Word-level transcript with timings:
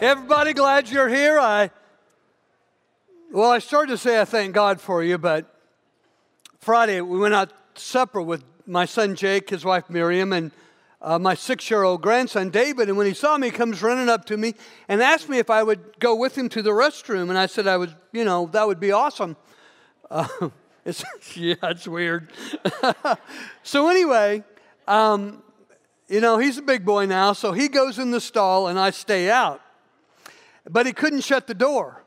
Everybody 0.00 0.54
glad 0.54 0.88
you're 0.88 1.10
here. 1.10 1.38
I 1.38 1.70
well, 3.30 3.50
I 3.50 3.58
started 3.58 3.92
to 3.92 3.98
say 3.98 4.18
I 4.18 4.24
thank 4.24 4.54
God 4.54 4.80
for 4.80 5.04
you, 5.04 5.18
but 5.18 5.54
Friday 6.58 7.02
we 7.02 7.18
went 7.18 7.34
out 7.34 7.52
to 7.74 7.80
supper 7.82 8.22
with 8.22 8.42
my 8.66 8.86
son 8.86 9.14
Jake, 9.14 9.50
his 9.50 9.62
wife 9.62 9.90
Miriam, 9.90 10.32
and 10.32 10.52
uh, 11.02 11.18
my 11.18 11.34
six-year-old 11.34 12.00
grandson 12.00 12.48
David. 12.48 12.88
And 12.88 12.96
when 12.96 13.08
he 13.08 13.12
saw 13.12 13.36
me, 13.36 13.48
he 13.48 13.50
comes 13.50 13.82
running 13.82 14.08
up 14.08 14.24
to 14.26 14.38
me 14.38 14.54
and 14.88 15.02
asked 15.02 15.28
me 15.28 15.36
if 15.36 15.50
I 15.50 15.62
would 15.62 16.00
go 16.00 16.14
with 16.14 16.36
him 16.36 16.48
to 16.48 16.62
the 16.62 16.70
restroom. 16.70 17.28
And 17.28 17.36
I 17.36 17.44
said 17.44 17.66
I 17.66 17.76
would, 17.76 17.94
you 18.10 18.24
know, 18.24 18.48
that 18.52 18.66
would 18.66 18.80
be 18.80 18.92
awesome. 18.92 19.36
Uh, 20.10 20.26
it's, 20.86 21.04
yeah, 21.36 21.56
it's 21.64 21.86
weird. 21.86 22.32
so 23.62 23.90
anyway, 23.90 24.44
um, 24.88 25.42
you 26.08 26.22
know, 26.22 26.38
he's 26.38 26.56
a 26.56 26.62
big 26.62 26.86
boy 26.86 27.04
now, 27.04 27.34
so 27.34 27.52
he 27.52 27.68
goes 27.68 27.98
in 27.98 28.12
the 28.12 28.20
stall 28.20 28.66
and 28.66 28.78
I 28.78 28.92
stay 28.92 29.30
out. 29.30 29.60
But 30.70 30.86
he 30.86 30.92
couldn't 30.92 31.22
shut 31.22 31.46
the 31.46 31.54
door. 31.54 32.04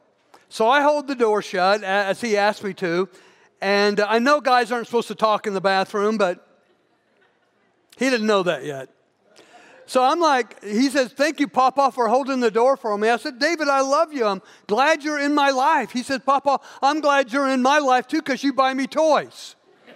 So 0.50 0.68
I 0.70 0.82
hold 0.82 1.08
the 1.08 1.16
door 1.16 1.42
shut 1.42 1.84
as 1.84 2.22
he 2.22 2.38
asked 2.38 2.64
me 2.64 2.74
to. 2.76 3.10
And 3.62 4.00
I 4.00 4.20
know 4.20 4.42
guys 4.42 4.72
aren't 4.72 4.88
supposed 4.88 5.08
to 5.08 5.16
talk 5.16 5.48
in 5.48 5.54
the 5.54 5.62
bathroom, 5.62 6.18
but 6.18 6.48
he 7.98 8.10
didn't 8.10 8.28
know 8.28 8.44
that 8.44 8.66
yet. 8.66 8.90
So 9.86 10.04
I'm 10.04 10.20
like, 10.20 10.64
he 10.64 10.90
says, 10.90 11.12
Thank 11.12 11.40
you, 11.40 11.48
Papa, 11.48 11.92
for 11.92 12.08
holding 12.08 12.40
the 12.40 12.52
door 12.52 12.78
for 12.78 12.98
me. 12.98 13.10
I 13.10 13.18
said, 13.18 13.40
David, 13.40 13.68
I 13.68 13.82
love 13.82 14.14
you. 14.14 14.26
I'm 14.26 14.42
glad 14.68 15.04
you're 15.04 15.20
in 15.20 15.36
my 15.36 15.50
life. 15.50 15.92
He 15.92 16.04
said, 16.04 16.26
Papa, 16.26 16.60
I'm 16.82 17.02
glad 17.02 17.34
you're 17.34 17.50
in 17.50 17.62
my 17.62 17.80
life 17.80 18.08
too 18.08 18.20
because 18.20 18.44
you 18.44 18.54
buy 18.54 18.74
me 18.74 18.88
toys. 18.88 19.56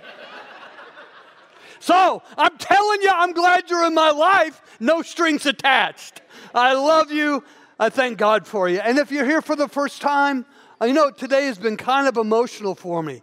so 1.80 2.22
I'm 2.38 2.58
telling 2.58 3.02
you, 3.02 3.12
I'm 3.14 3.32
glad 3.32 3.70
you're 3.70 3.86
in 3.86 3.94
my 3.94 4.12
life. 4.12 4.62
No 4.80 5.02
strings 5.02 5.46
attached. 5.46 6.22
I 6.54 6.74
love 6.74 7.12
you. 7.12 7.44
I 7.80 7.90
thank 7.90 8.18
God 8.18 8.48
for 8.48 8.68
you. 8.68 8.80
And 8.80 8.98
if 8.98 9.12
you're 9.12 9.26
here 9.26 9.42
for 9.42 9.56
the 9.56 9.68
first 9.68 10.02
time, 10.02 10.46
you 10.82 10.94
know, 10.94 11.12
today 11.12 11.46
has 11.46 11.58
been 11.58 11.78
kind 11.78 12.08
of 12.08 12.18
emotional 12.18 12.76
for 12.76 13.04
me 13.04 13.22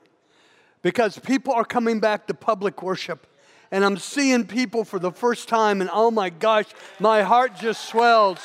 because 0.82 1.18
people 1.18 1.52
are 1.54 1.64
coming 1.64 2.00
back 2.00 2.26
to 2.28 2.34
public 2.34 2.82
worship 2.82 3.26
and 3.74 3.84
I'm 3.84 3.96
seeing 3.96 4.46
people 4.46 4.84
for 4.84 5.00
the 5.00 5.10
first 5.10 5.48
time, 5.48 5.80
and 5.80 5.90
oh 5.92 6.08
my 6.12 6.30
gosh, 6.30 6.66
my 7.00 7.22
heart 7.22 7.56
just 7.56 7.88
swells. 7.88 8.38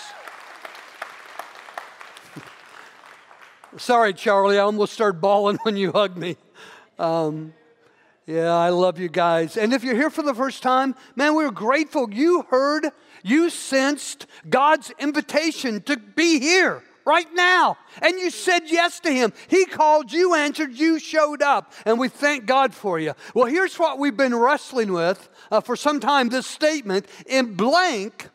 Sorry, 3.78 4.14
Charlie, 4.14 4.58
I 4.58 4.62
almost 4.62 4.94
started 4.94 5.22
bawling 5.22 5.58
when 5.64 5.78
you 5.78 5.91
hugged 5.91 6.17
me. 6.17 6.36
Um, 6.97 7.53
yeah, 8.25 8.56
I 8.56 8.69
love 8.69 8.97
you 8.97 9.08
guys. 9.08 9.56
And 9.56 9.72
if 9.72 9.84
you're 9.84 9.94
here 9.94 10.09
for 10.09 10.23
the 10.23 10.34
first 10.34 10.64
time, 10.64 10.95
man, 11.16 11.36
we're 11.36 11.52
grateful 11.52 12.12
you 12.12 12.47
heard, 12.50 12.88
you 13.23 13.50
sensed 13.50 14.25
God's 14.50 14.92
invitation 15.00 15.81
to 15.84 15.98
be 15.98 16.39
here 16.39 16.84
right 17.06 17.28
now. 17.34 17.78
And 18.02 18.20
you 18.20 18.30
said 18.30 18.64
yes 18.67 19.00
to 19.02 19.12
him. 19.12 19.34
He 19.48 19.66
called, 19.66 20.12
you 20.12 20.36
answered, 20.36 20.73
you 20.73 21.00
showed 21.00 21.42
up. 21.42 21.73
And 21.86 22.00
we 22.00 22.08
thank 22.08 22.45
God 22.45 22.73
for 22.73 23.00
you. 23.00 23.14
Well, 23.34 23.47
here's 23.47 23.80
what 23.80 23.97
we've 23.97 24.16
been 24.16 24.36
wrestling 24.36 24.94
with 24.94 25.28
uh, 25.52 25.62
for 25.62 25.75
some 25.75 26.00
time 26.00 26.30
this 26.30 26.45
statement 26.45 27.08
in 27.25 27.56
blank, 27.56 28.30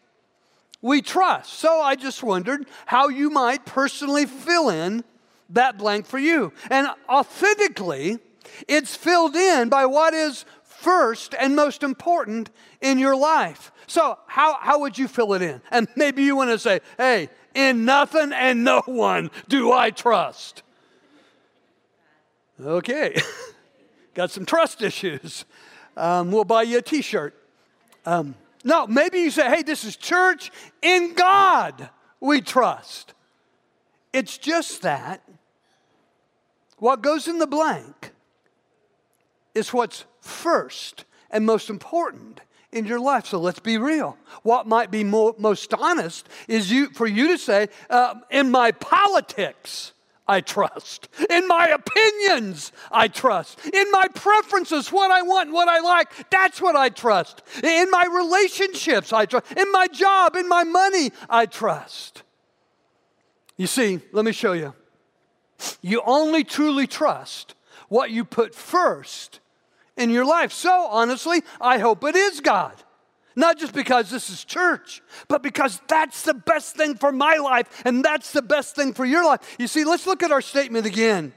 we 0.83 1.03
trust. 1.03 1.53
So 1.55 1.81
I 1.81 1.95
just 1.95 2.23
wondered 2.23 2.67
how 2.87 3.09
you 3.09 3.31
might 3.31 3.65
personally 3.65 4.27
fill 4.27 4.69
in 4.69 5.05
that 5.51 5.79
blank 5.79 6.07
for 6.07 6.19
you. 6.19 6.53
And 6.69 6.89
authentically, 7.09 8.19
it's 8.67 8.97
filled 8.97 9.37
in 9.37 9.69
by 9.69 9.87
what 9.87 10.15
is 10.15 10.45
first 10.63 11.35
and 11.39 11.57
most 11.57 11.83
important 11.83 12.51
in 12.81 12.99
your 12.99 13.17
life. 13.17 13.73
So, 13.87 14.19
how, 14.27 14.57
how 14.61 14.81
would 14.81 14.99
you 14.99 15.09
fill 15.09 15.35
it 15.35 15.43
in? 15.43 15.61
And 15.71 15.89
maybe 15.97 16.23
you 16.23 16.37
want 16.37 16.51
to 16.51 16.59
say, 16.59 16.81
hey, 16.97 17.29
in 17.55 17.85
nothing 17.85 18.33
and 18.33 18.65
no 18.65 18.83
one 18.87 19.31
do 19.49 19.73
I 19.73 19.91
trust. 19.91 20.63
Okay, 22.61 23.21
got 24.15 24.31
some 24.31 24.47
trust 24.47 24.83
issues. 24.83 25.45
Um, 25.97 26.31
we'll 26.31 26.45
buy 26.45 26.63
you 26.63 26.79
a 26.79 26.83
t 26.83 27.03
shirt. 27.03 27.35
Um, 28.07 28.35
no, 28.65 28.87
maybe 28.87 29.19
you 29.19 29.31
say, 29.31 29.49
hey, 29.49 29.63
this 29.63 29.85
is 29.85 29.97
church. 29.97 30.51
In 30.83 31.15
God 31.15 31.91
we 32.21 32.41
trust. 32.41 33.13
It's 34.13 34.39
just 34.39 34.83
that 34.83 35.23
what 36.79 37.03
goes 37.03 37.29
in 37.29 37.39
the 37.39 37.47
blank 37.47 38.13
is 39.55 39.73
what's 39.73 40.05
first 40.21 41.05
and 41.31 41.45
most 41.45 41.69
important 41.69 42.41
in 42.75 42.85
your 42.85 43.01
life. 43.01 43.27
So 43.27 43.39
let's 43.39 43.61
be 43.61 43.79
real. 43.79 44.19
What 44.43 44.67
might 44.67 44.91
be 44.91 45.05
more, 45.05 45.35
most 45.39 45.73
honest 45.73 46.29
is 46.49 46.71
you, 46.71 46.91
for 46.91 47.07
you 47.07 47.29
to 47.29 47.39
say, 47.39 47.69
uh, 47.89 48.17
in 48.31 48.51
my 48.51 48.73
politics, 48.73 49.93
I 50.27 50.41
trust. 50.41 51.09
In 51.31 51.47
my 51.47 51.69
opinions, 51.69 52.73
I 52.91 53.09
trust. 53.09 53.61
In 53.67 53.91
my 53.91 54.09
preferences, 54.09 54.91
what 54.91 55.11
I 55.11 55.23
want, 55.23 55.53
what 55.53 55.69
I 55.69 55.81
like, 55.81 56.09
that's 56.31 56.61
what 56.61 56.77
I 56.77 56.89
trust. 56.89 57.43
In 57.63 57.91
my 57.91 58.07
relationships, 58.11 59.13
I 59.13 59.27
trust. 59.27 59.53
In 59.53 59.71
my 59.71 59.87
job, 59.89 60.35
in 60.35 60.49
my 60.49 60.65
money, 60.65 61.13
I 61.29 61.47
trust. 61.47 62.23
You 63.57 63.67
see, 63.67 64.01
let 64.13 64.25
me 64.25 64.33
show 64.33 64.53
you. 64.53 64.75
You 65.83 66.03
only 66.05 66.43
truly 66.43 66.87
trust 66.87 67.55
what 67.89 68.11
you 68.11 68.25
put 68.25 68.55
first 68.55 69.41
in 69.97 70.11
your 70.11 70.25
life. 70.25 70.53
So, 70.53 70.87
honestly, 70.91 71.43
I 71.61 71.79
hope 71.79 72.05
it 72.05 72.17
is 72.17 72.41
God. 72.41 72.75
Not 73.37 73.59
just 73.59 73.75
because 73.75 74.11
this 74.11 74.31
is 74.31 74.45
church, 74.45 75.03
but 75.29 75.43
because 75.43 75.81
that's 75.89 76.23
the 76.23 76.35
best 76.35 76.77
thing 76.77 76.95
for 76.95 77.11
my 77.11 77.37
life 77.37 77.83
and 77.85 78.05
that's 78.05 78.33
the 78.33 78.43
best 78.43 78.77
thing 78.77 78.93
for 78.93 79.05
your 79.05 79.25
life. 79.25 79.57
You 79.59 79.67
see, 79.67 79.85
let's 79.85 80.07
look 80.07 80.23
at 80.23 80.31
our 80.31 80.41
statement 80.41 80.87
again. 80.87 81.33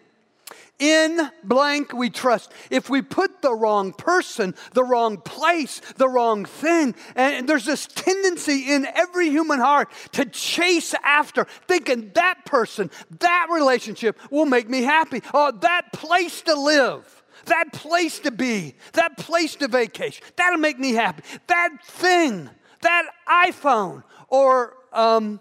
In 0.79 1.31
blank 1.43 1.91
we 1.93 2.11
trust. 2.11 2.51
If 2.69 2.87
we 2.87 3.01
put 3.01 3.41
the 3.41 3.53
wrong 3.53 3.93
person, 3.93 4.53
the 4.73 4.83
wrong 4.83 5.17
place, 5.17 5.81
the 5.95 6.07
wrong 6.07 6.45
thing, 6.45 6.93
and 7.15 7.49
there's 7.49 7.65
this 7.65 7.87
tendency 7.87 8.71
in 8.71 8.85
every 8.85 9.29
human 9.29 9.57
heart 9.57 9.91
to 10.11 10.25
chase 10.25 10.93
after, 11.03 11.45
thinking 11.67 12.11
that 12.13 12.45
person, 12.45 12.91
that 13.19 13.47
relationship 13.51 14.19
will 14.29 14.45
make 14.45 14.69
me 14.69 14.83
happy, 14.83 15.23
or 15.33 15.51
that 15.51 15.93
place 15.93 16.41
to 16.43 16.53
live 16.53 17.16
that 17.47 17.73
place 17.73 18.19
to 18.19 18.31
be, 18.31 18.75
that 18.93 19.17
place 19.17 19.55
to 19.57 19.67
vacation, 19.67 20.23
that'll 20.35 20.59
make 20.59 20.79
me 20.79 20.93
happy. 20.93 21.23
That 21.47 21.69
thing, 21.83 22.49
that 22.81 23.03
iPhone, 23.27 24.03
or 24.29 24.75
um, 24.93 25.39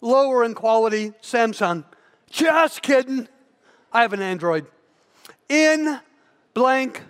lower 0.00 0.44
in 0.44 0.54
quality 0.54 1.12
Samsung. 1.22 1.84
Just 2.30 2.82
kidding. 2.82 3.28
I 3.92 4.02
have 4.02 4.12
an 4.12 4.22
Android. 4.22 4.66
In 5.48 6.00
blank, 6.54 7.02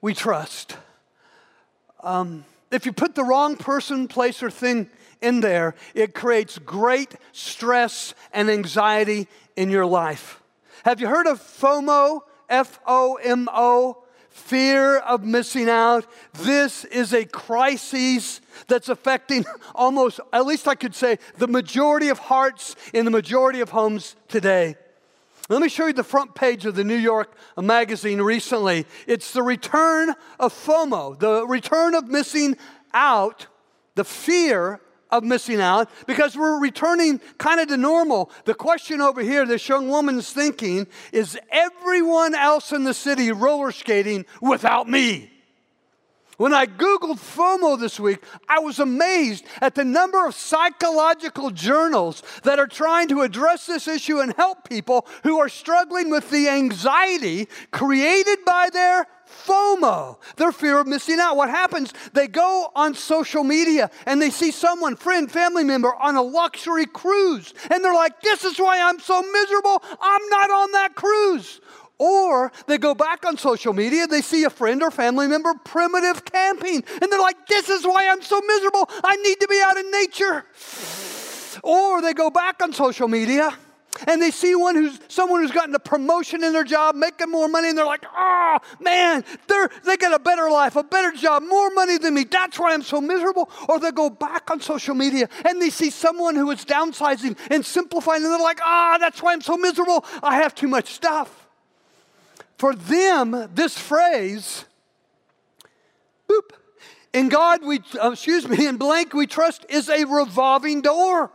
we 0.00 0.14
trust. 0.14 0.76
Um, 2.02 2.44
if 2.70 2.86
you 2.86 2.92
put 2.92 3.14
the 3.14 3.24
wrong 3.24 3.56
person, 3.56 4.08
place, 4.08 4.42
or 4.42 4.50
thing 4.50 4.90
in 5.20 5.40
there, 5.40 5.74
it 5.94 6.14
creates 6.14 6.58
great 6.58 7.14
stress 7.32 8.14
and 8.32 8.50
anxiety 8.50 9.28
in 9.56 9.70
your 9.70 9.86
life. 9.86 10.42
Have 10.84 11.00
you 11.00 11.06
heard 11.06 11.26
of 11.26 11.40
FOMO? 11.40 12.22
F 12.52 12.78
O 12.86 13.18
M 13.22 13.48
O, 13.52 14.04
fear 14.28 14.98
of 14.98 15.24
missing 15.24 15.68
out. 15.68 16.06
This 16.34 16.84
is 16.84 17.12
a 17.12 17.24
crisis 17.24 18.40
that's 18.68 18.88
affecting 18.88 19.44
almost, 19.74 20.20
at 20.32 20.46
least 20.46 20.68
I 20.68 20.74
could 20.74 20.94
say, 20.94 21.18
the 21.38 21.48
majority 21.48 22.08
of 22.08 22.18
hearts 22.18 22.76
in 22.92 23.06
the 23.06 23.10
majority 23.10 23.60
of 23.60 23.70
homes 23.70 24.14
today. 24.28 24.76
Let 25.48 25.60
me 25.60 25.68
show 25.68 25.86
you 25.86 25.92
the 25.92 26.04
front 26.04 26.34
page 26.34 26.66
of 26.66 26.76
the 26.76 26.84
New 26.84 26.96
York 26.96 27.34
Magazine 27.56 28.20
recently. 28.20 28.86
It's 29.06 29.32
the 29.32 29.42
return 29.42 30.14
of 30.38 30.52
FOMO, 30.52 31.18
the 31.18 31.46
return 31.46 31.94
of 31.94 32.06
missing 32.06 32.56
out, 32.94 33.46
the 33.96 34.04
fear 34.04 34.80
of 35.12 35.22
missing 35.22 35.60
out 35.60 35.88
because 36.06 36.36
we're 36.36 36.58
returning 36.58 37.20
kind 37.38 37.60
of 37.60 37.68
to 37.68 37.76
normal. 37.76 38.30
The 38.46 38.54
question 38.54 39.00
over 39.00 39.20
here, 39.20 39.46
this 39.46 39.68
young 39.68 39.88
woman's 39.88 40.32
thinking, 40.32 40.88
is 41.12 41.38
everyone 41.50 42.34
else 42.34 42.72
in 42.72 42.84
the 42.84 42.94
city 42.94 43.30
roller 43.30 43.70
skating 43.70 44.24
without 44.40 44.88
me? 44.88 45.28
When 46.38 46.54
I 46.54 46.66
Googled 46.66 47.20
FOMO 47.20 47.78
this 47.78 48.00
week, 48.00 48.24
I 48.48 48.58
was 48.58 48.80
amazed 48.80 49.44
at 49.60 49.76
the 49.76 49.84
number 49.84 50.26
of 50.26 50.34
psychological 50.34 51.50
journals 51.50 52.22
that 52.42 52.58
are 52.58 52.66
trying 52.66 53.06
to 53.08 53.20
address 53.20 53.66
this 53.66 53.86
issue 53.86 54.18
and 54.18 54.34
help 54.34 54.68
people 54.68 55.06
who 55.22 55.38
are 55.38 55.48
struggling 55.48 56.10
with 56.10 56.30
the 56.30 56.48
anxiety 56.48 57.48
created 57.70 58.38
by 58.44 58.70
their 58.72 59.06
FOMO, 59.32 60.18
their 60.36 60.52
fear 60.52 60.80
of 60.80 60.86
missing 60.86 61.18
out. 61.20 61.36
What 61.36 61.50
happens? 61.50 61.92
They 62.12 62.28
go 62.28 62.70
on 62.74 62.94
social 62.94 63.44
media 63.44 63.90
and 64.06 64.20
they 64.20 64.30
see 64.30 64.50
someone, 64.50 64.96
friend, 64.96 65.30
family 65.30 65.64
member, 65.64 65.94
on 65.94 66.16
a 66.16 66.22
luxury 66.22 66.86
cruise. 66.86 67.54
And 67.70 67.84
they're 67.84 67.94
like, 67.94 68.20
this 68.20 68.44
is 68.44 68.58
why 68.58 68.80
I'm 68.80 69.00
so 69.00 69.22
miserable. 69.22 69.82
I'm 70.00 70.28
not 70.28 70.50
on 70.50 70.72
that 70.72 70.94
cruise. 70.94 71.60
Or 71.98 72.50
they 72.66 72.78
go 72.78 72.94
back 72.94 73.24
on 73.24 73.36
social 73.36 73.72
media, 73.72 74.08
they 74.08 74.22
see 74.22 74.42
a 74.42 74.50
friend 74.50 74.82
or 74.82 74.90
family 74.90 75.28
member 75.28 75.54
primitive 75.64 76.24
camping, 76.24 76.82
and 77.00 77.12
they're 77.12 77.20
like, 77.20 77.46
this 77.46 77.68
is 77.68 77.84
why 77.84 78.08
I'm 78.10 78.22
so 78.22 78.40
miserable. 78.40 78.90
I 79.04 79.14
need 79.16 79.38
to 79.38 79.46
be 79.46 79.62
out 79.64 79.76
in 79.76 79.88
nature. 79.92 80.44
Or 81.62 82.02
they 82.02 82.12
go 82.12 82.28
back 82.28 82.60
on 82.60 82.72
social 82.72 83.06
media 83.06 83.56
and 84.06 84.20
they 84.20 84.30
see 84.30 84.54
one 84.54 84.74
who's 84.74 84.98
someone 85.08 85.40
who's 85.40 85.52
gotten 85.52 85.74
a 85.74 85.78
promotion 85.78 86.42
in 86.44 86.52
their 86.52 86.64
job, 86.64 86.94
making 86.94 87.30
more 87.30 87.48
money, 87.48 87.68
and 87.68 87.78
they're 87.78 87.86
like, 87.86 88.04
oh 88.16 88.58
man, 88.80 89.24
they're 89.48 89.70
they 89.84 89.96
got 89.96 90.14
a 90.14 90.18
better 90.18 90.50
life, 90.50 90.76
a 90.76 90.82
better 90.82 91.12
job, 91.12 91.42
more 91.42 91.70
money 91.70 91.98
than 91.98 92.14
me. 92.14 92.24
That's 92.24 92.58
why 92.58 92.72
I'm 92.72 92.82
so 92.82 93.00
miserable. 93.00 93.50
Or 93.68 93.78
they 93.78 93.90
go 93.92 94.10
back 94.10 94.50
on 94.50 94.60
social 94.60 94.94
media 94.94 95.28
and 95.44 95.60
they 95.60 95.70
see 95.70 95.90
someone 95.90 96.36
who 96.36 96.50
is 96.50 96.64
downsizing 96.64 97.36
and 97.50 97.64
simplifying, 97.64 98.22
and 98.22 98.32
they're 98.32 98.38
like, 98.38 98.60
ah, 98.62 98.94
oh, 98.94 98.98
that's 98.98 99.22
why 99.22 99.32
I'm 99.32 99.40
so 99.40 99.56
miserable. 99.56 100.04
I 100.22 100.36
have 100.36 100.54
too 100.54 100.68
much 100.68 100.92
stuff. 100.92 101.48
For 102.58 102.74
them, 102.74 103.48
this 103.54 103.76
phrase, 103.76 104.64
boop, 106.28 106.52
in 107.12 107.28
God 107.28 107.64
we, 107.64 107.80
uh, 108.00 108.12
excuse 108.12 108.48
me, 108.48 108.66
in 108.66 108.76
blank 108.76 109.14
we 109.14 109.26
trust 109.26 109.66
is 109.68 109.88
a 109.88 110.04
revolving 110.04 110.80
door. 110.80 111.30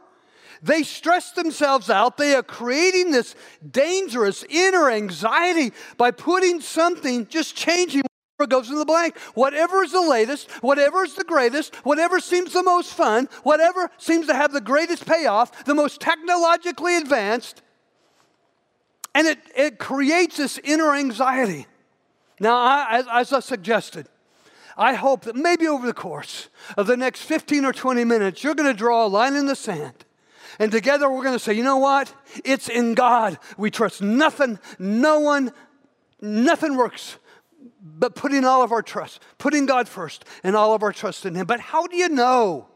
They 0.62 0.84
stress 0.84 1.32
themselves 1.32 1.90
out. 1.90 2.18
They 2.18 2.36
are 2.36 2.44
creating 2.44 3.12
this 3.12 3.36
dangerous 3.70 4.44
inner 4.50 4.90
anxiety 4.90 5.74
by 5.98 6.12
putting 6.12 6.62
something, 6.62 7.28
just 7.28 7.56
changing 7.56 8.04
whatever 8.38 8.62
goes 8.62 8.70
in 8.70 8.78
the 8.78 8.86
blank. 8.86 9.18
Whatever 9.34 9.84
is 9.84 9.92
the 9.92 10.02
latest, 10.02 10.50
whatever 10.64 11.04
is 11.04 11.16
the 11.16 11.24
greatest, 11.24 11.76
whatever 11.78 12.20
seems 12.20 12.54
the 12.54 12.64
most 12.64 12.94
fun, 12.94 13.30
whatever 13.44 13.90
seems 13.98 14.28
to 14.28 14.34
have 14.34 14.54
the 14.54 14.62
greatest 14.62 15.06
payoff, 15.06 15.66
the 15.66 15.76
most 15.76 16.02
technologically 16.02 16.98
advanced. 16.98 17.62
And 19.14 19.28
it, 19.28 19.40
it 19.56 19.80
creates 19.80 20.38
this 20.38 20.60
inner 20.64 20.94
anxiety. 20.94 21.66
Now, 22.40 22.58
I, 22.58 22.88
as, 23.00 23.06
as 23.12 23.34
I 23.34 23.40
suggested, 23.40 24.08
I 24.78 24.94
hope 24.94 25.24
that 25.24 25.36
maybe 25.36 25.68
over 25.68 25.88
the 25.88 25.94
course 25.94 26.50
of 26.78 26.86
the 26.86 26.96
next 26.96 27.22
15 27.22 27.66
or 27.66 27.74
20 27.74 28.04
minutes, 28.04 28.44
you're 28.44 28.54
going 28.54 28.72
to 28.72 28.78
draw 28.78 29.06
a 29.06 29.08
line 29.08 29.36
in 29.36 29.48
the 29.48 29.56
sand 29.56 30.06
and 30.60 30.72
together 30.72 31.10
we're 31.10 31.24
going 31.24 31.36
to 31.36 31.44
say, 31.44 31.54
you 31.54 31.64
know 31.64 31.78
what? 31.78 32.14
It's 32.44 32.70
in 32.70 32.94
God. 32.94 33.38
We 33.58 33.72
trust 33.72 34.02
nothing, 34.02 34.60
no 34.80 35.20
one, 35.20 35.52
nothing 36.22 36.76
works 36.76 37.18
but 37.82 38.16
putting 38.16 38.44
all 38.44 38.64
of 38.64 38.72
our 38.72 38.82
trust, 38.82 39.22
putting 39.38 39.66
God 39.66 39.88
first 39.88 40.26
and 40.44 40.56
all 40.56 40.74
of 40.74 40.84
our 40.84 40.92
trust 40.92 41.26
in 41.26 41.36
Him. 41.36 41.46
But 41.46 41.60
how 41.60 41.88
do 41.88 41.96
you 41.96 42.10
know? 42.10 42.68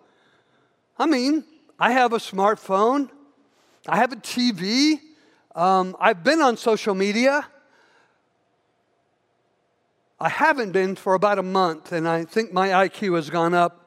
I 0.98 1.06
mean, 1.06 1.44
I 1.80 1.92
have 1.92 2.14
a 2.14 2.18
smartphone, 2.18 3.10
I 3.88 3.98
have 3.98 4.14
a 4.14 4.16
TV, 4.16 5.00
um, 5.56 5.96
I've 6.00 6.24
been 6.24 6.42
on 6.42 6.58
social 6.58 6.96
media. 6.96 7.48
I 10.20 10.30
haven't 10.30 10.72
been 10.72 10.96
for 10.96 11.16
about 11.16 11.40
a 11.40 11.44
month, 11.44 11.92
and 11.92 12.08
I 12.08 12.26
think 12.26 12.54
my 12.54 12.70
IQ 12.70 13.16
has 13.16 13.30
gone 13.30 13.54
up 13.54 13.81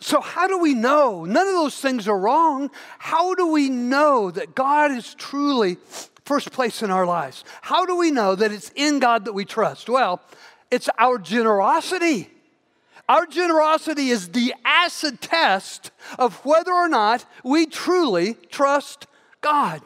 so, 0.00 0.20
how 0.20 0.46
do 0.46 0.58
we 0.58 0.74
know? 0.74 1.24
None 1.24 1.46
of 1.46 1.54
those 1.54 1.80
things 1.80 2.08
are 2.08 2.18
wrong. 2.18 2.70
How 2.98 3.34
do 3.34 3.50
we 3.50 3.70
know 3.70 4.30
that 4.30 4.54
God 4.54 4.90
is 4.90 5.14
truly 5.14 5.78
first 6.24 6.52
place 6.52 6.82
in 6.82 6.90
our 6.90 7.06
lives? 7.06 7.42
How 7.62 7.86
do 7.86 7.96
we 7.96 8.10
know 8.10 8.34
that 8.34 8.52
it's 8.52 8.70
in 8.74 8.98
God 8.98 9.24
that 9.24 9.32
we 9.32 9.46
trust? 9.46 9.88
Well, 9.88 10.20
it's 10.70 10.90
our 10.98 11.16
generosity. 11.18 12.28
Our 13.08 13.24
generosity 13.24 14.10
is 14.10 14.28
the 14.28 14.54
acid 14.64 15.22
test 15.22 15.90
of 16.18 16.44
whether 16.44 16.72
or 16.72 16.88
not 16.88 17.24
we 17.42 17.64
truly 17.64 18.34
trust 18.50 19.06
God. 19.40 19.80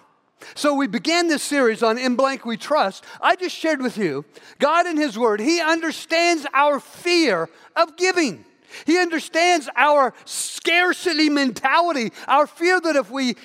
So 0.56 0.74
we 0.74 0.88
began 0.88 1.28
this 1.28 1.44
series 1.44 1.84
on 1.84 1.98
In 1.98 2.16
Blank 2.16 2.44
We 2.44 2.56
Trust. 2.56 3.04
I 3.20 3.36
just 3.36 3.54
shared 3.54 3.80
with 3.80 3.96
you 3.96 4.24
God 4.58 4.86
in 4.86 4.96
His 4.96 5.16
Word, 5.16 5.38
He 5.38 5.60
understands 5.60 6.44
our 6.52 6.80
fear 6.80 7.48
of 7.76 7.96
giving. 7.96 8.44
He 8.86 8.98
understands 8.98 9.68
our 9.76 10.14
scarcity 10.24 11.30
mentality, 11.30 12.12
our 12.28 12.46
fear 12.46 12.80
that 12.80 12.96
if 12.96 13.10
we 13.10 13.36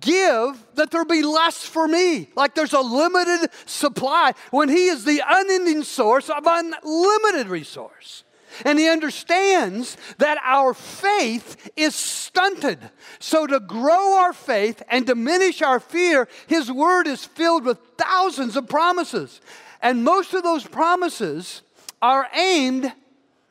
give, 0.00 0.66
that 0.74 0.90
there'll 0.90 1.06
be 1.06 1.22
less 1.22 1.64
for 1.64 1.86
me. 1.86 2.28
Like 2.36 2.54
there's 2.54 2.72
a 2.72 2.80
limited 2.80 3.50
supply 3.66 4.32
when 4.50 4.68
He 4.68 4.86
is 4.86 5.04
the 5.04 5.22
unending 5.26 5.82
source 5.82 6.30
of 6.30 6.44
unlimited 6.46 7.48
resource. 7.48 8.24
And 8.64 8.78
he 8.78 8.88
understands 8.88 9.96
that 10.18 10.38
our 10.44 10.74
faith 10.74 11.70
is 11.76 11.94
stunted. 11.94 12.78
So, 13.18 13.46
to 13.46 13.58
grow 13.58 14.18
our 14.18 14.32
faith 14.32 14.82
and 14.88 15.06
diminish 15.06 15.62
our 15.62 15.80
fear, 15.80 16.28
his 16.46 16.70
word 16.70 17.06
is 17.06 17.24
filled 17.24 17.64
with 17.64 17.78
thousands 17.98 18.56
of 18.56 18.68
promises. 18.68 19.40
And 19.82 20.04
most 20.04 20.34
of 20.34 20.42
those 20.42 20.64
promises 20.64 21.62
are 22.00 22.28
aimed 22.34 22.92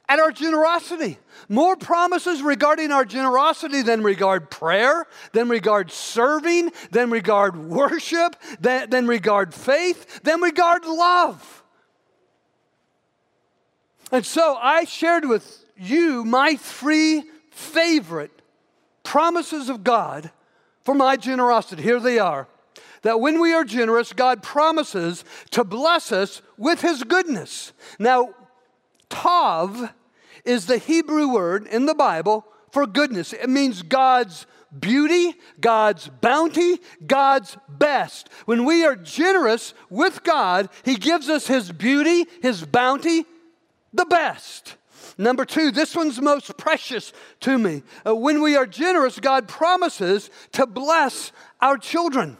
at 0.09 0.19
our 0.19 0.31
generosity. 0.31 1.17
More 1.49 1.75
promises 1.75 2.41
regarding 2.41 2.91
our 2.91 3.05
generosity 3.05 3.81
than 3.81 4.03
regard 4.03 4.49
prayer, 4.49 5.05
than 5.31 5.49
regard 5.49 5.91
serving, 5.91 6.71
than 6.91 7.09
regard 7.09 7.57
worship, 7.57 8.35
than, 8.59 8.89
than 8.89 9.07
regard 9.07 9.53
faith, 9.53 10.21
than 10.23 10.41
regard 10.41 10.85
love. 10.85 11.63
And 14.11 14.25
so 14.25 14.55
I 14.55 14.85
shared 14.85 15.25
with 15.25 15.65
you 15.75 16.23
my 16.23 16.55
three 16.55 17.23
favorite 17.49 18.41
promises 19.03 19.69
of 19.69 19.83
God 19.83 20.31
for 20.83 20.93
my 20.93 21.17
generosity. 21.17 21.81
Here 21.81 21.99
they 21.99 22.19
are. 22.19 22.47
That 23.01 23.19
when 23.19 23.41
we 23.41 23.53
are 23.53 23.65
generous, 23.65 24.13
God 24.13 24.41
promises 24.41 25.25
to 25.51 25.63
bless 25.63 26.11
us 26.11 26.41
with 26.57 26.81
His 26.81 27.03
goodness. 27.03 27.73
Now, 27.99 28.33
Tov 29.13 29.93
is 30.43 30.65
the 30.65 30.79
Hebrew 30.79 31.27
word 31.27 31.67
in 31.67 31.85
the 31.85 31.93
Bible 31.93 32.45
for 32.71 32.87
goodness. 32.87 33.31
It 33.31 33.49
means 33.49 33.83
God's 33.83 34.47
beauty, 34.77 35.35
God's 35.61 36.07
bounty, 36.07 36.79
God's 37.05 37.55
best. 37.69 38.29
When 38.45 38.65
we 38.65 38.85
are 38.85 38.95
generous 38.95 39.75
with 39.89 40.23
God, 40.23 40.69
He 40.83 40.95
gives 40.95 41.29
us 41.29 41.45
His 41.45 41.71
beauty, 41.71 42.25
His 42.41 42.65
bounty, 42.65 43.25
the 43.93 44.05
best. 44.05 44.75
Number 45.17 45.45
two, 45.45 45.69
this 45.69 45.95
one's 45.95 46.19
most 46.19 46.57
precious 46.57 47.13
to 47.41 47.59
me. 47.59 47.83
Uh, 48.05 48.15
when 48.15 48.41
we 48.41 48.55
are 48.55 48.65
generous, 48.65 49.19
God 49.19 49.47
promises 49.47 50.31
to 50.53 50.65
bless 50.65 51.31
our 51.61 51.77
children. 51.77 52.37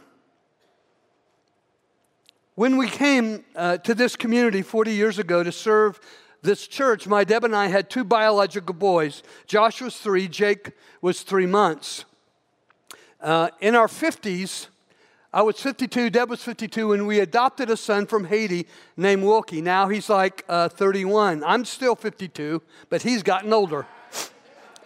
When 2.56 2.76
we 2.76 2.88
came 2.88 3.44
uh, 3.54 3.78
to 3.78 3.94
this 3.94 4.16
community 4.16 4.62
40 4.62 4.92
years 4.92 5.20
ago 5.20 5.44
to 5.44 5.52
serve 5.52 6.00
this 6.44 6.66
church, 6.66 7.06
my 7.06 7.24
Deb 7.24 7.42
and 7.44 7.56
I 7.56 7.68
had 7.68 7.90
two 7.90 8.04
biological 8.04 8.74
boys. 8.74 9.22
Josh 9.46 9.80
was 9.80 9.96
three, 9.96 10.28
Jake 10.28 10.72
was 11.00 11.22
three 11.22 11.46
months. 11.46 12.04
Uh, 13.20 13.48
in 13.60 13.74
our 13.74 13.86
50s, 13.86 14.68
I 15.32 15.42
was 15.42 15.58
52, 15.58 16.10
Deb 16.10 16.30
was 16.30 16.44
52, 16.44 16.92
and 16.92 17.06
we 17.06 17.18
adopted 17.18 17.70
a 17.70 17.76
son 17.76 18.06
from 18.06 18.26
Haiti 18.26 18.68
named 18.96 19.24
Wilkie. 19.24 19.62
Now 19.62 19.88
he's 19.88 20.08
like 20.08 20.44
uh, 20.48 20.68
31. 20.68 21.42
I'm 21.42 21.64
still 21.64 21.96
52, 21.96 22.62
but 22.90 23.02
he's 23.02 23.22
gotten 23.22 23.52
older. 23.52 23.86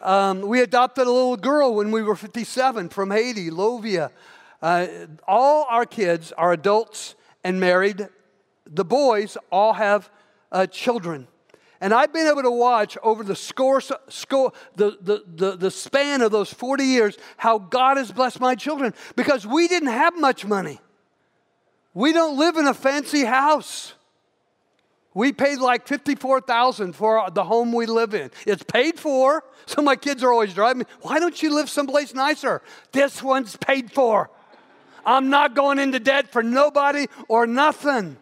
Um, 0.01 0.43
we 0.43 0.61
adopted 0.61 1.07
a 1.07 1.11
little 1.11 1.37
girl 1.37 1.75
when 1.75 1.91
we 1.91 2.03
were 2.03 2.15
57 2.15 2.89
from 2.89 3.11
Haiti, 3.11 3.51
Lovia. 3.51 4.11
Uh, 4.63 4.87
all 5.27 5.67
our 5.69 5.85
kids 5.85 6.33
are 6.33 6.53
adults 6.53 7.17
and 7.43 7.59
married. 7.59 8.09
The 8.65 8.85
boys 8.85 9.37
all 9.51 9.73
have 9.75 10.09
uh, 10.53 10.67
children. 10.67 11.27
And 11.81 11.95
I've 11.95 12.13
been 12.13 12.27
able 12.27 12.43
to 12.43 12.51
watch 12.51 12.99
over 13.03 13.23
the 13.23 13.37
score, 13.37 13.81
score 13.81 14.53
the, 14.75 14.99
the, 15.01 15.25
the, 15.27 15.57
the 15.57 15.71
span 15.71 16.23
of 16.23 16.33
those 16.33 16.53
40 16.53 16.85
years 16.85 17.17
how 17.37 17.59
God 17.59 17.97
has 17.97 18.11
blessed 18.11 18.41
my 18.41 18.55
children 18.55 18.95
because 19.15 19.47
we 19.47 19.69
didn't 19.69 19.91
have 19.91 20.19
much 20.19 20.45
money. 20.45 20.81
We 21.95 22.13
don't 22.13 22.39
live 22.39 22.57
in 22.57 22.67
a 22.67 22.75
fancy 22.75 23.25
house. 23.25 23.95
We 25.15 25.33
paid 25.33 25.59
like 25.59 25.89
54,000 25.89 26.93
for 26.93 27.29
the 27.31 27.45
home 27.45 27.73
we 27.73 27.87
live 27.87 28.15
in. 28.15 28.31
It's 28.47 28.63
paid 28.63 28.99
for. 28.99 29.45
So 29.69 29.83
my 29.83 29.97
kids 29.97 30.23
are 30.23 30.33
always 30.33 30.55
driving 30.55 30.79
me, 30.79 30.85
why 31.03 31.19
don't 31.19 31.43
you 31.43 31.55
live 31.55 31.69
someplace 31.69 32.15
nicer? 32.15 32.63
This 32.93 33.23
one's 33.23 33.55
paid 33.57 33.93
for. 33.93 34.31
I'm 35.05 35.29
not 35.29 35.55
going 35.55 35.79
into 35.79 36.01
debt 36.01 36.33
for 36.33 36.43
nobody 36.43 37.07
or 37.29 37.47
nothing. 37.47 38.17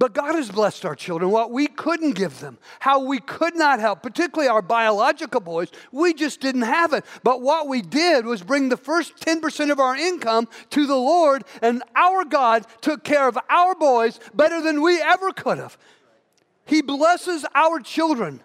But 0.00 0.14
God 0.14 0.34
has 0.34 0.50
blessed 0.50 0.86
our 0.86 0.96
children, 0.96 1.30
what 1.30 1.50
we 1.50 1.66
couldn't 1.66 2.12
give 2.12 2.40
them, 2.40 2.56
how 2.78 3.04
we 3.04 3.20
could 3.20 3.54
not 3.54 3.80
help, 3.80 4.02
particularly 4.02 4.48
our 4.48 4.62
biological 4.62 5.42
boys. 5.42 5.68
We 5.92 6.14
just 6.14 6.40
didn't 6.40 6.62
have 6.62 6.94
it. 6.94 7.04
But 7.22 7.42
what 7.42 7.68
we 7.68 7.82
did 7.82 8.24
was 8.24 8.42
bring 8.42 8.70
the 8.70 8.78
first 8.78 9.18
10% 9.18 9.70
of 9.70 9.78
our 9.78 9.94
income 9.94 10.48
to 10.70 10.86
the 10.86 10.96
Lord, 10.96 11.44
and 11.60 11.82
our 11.94 12.24
God 12.24 12.64
took 12.80 13.04
care 13.04 13.28
of 13.28 13.38
our 13.50 13.74
boys 13.74 14.18
better 14.32 14.62
than 14.62 14.80
we 14.80 15.02
ever 15.02 15.32
could 15.32 15.58
have. 15.58 15.76
He 16.64 16.80
blesses 16.80 17.44
our 17.54 17.78
children 17.78 18.40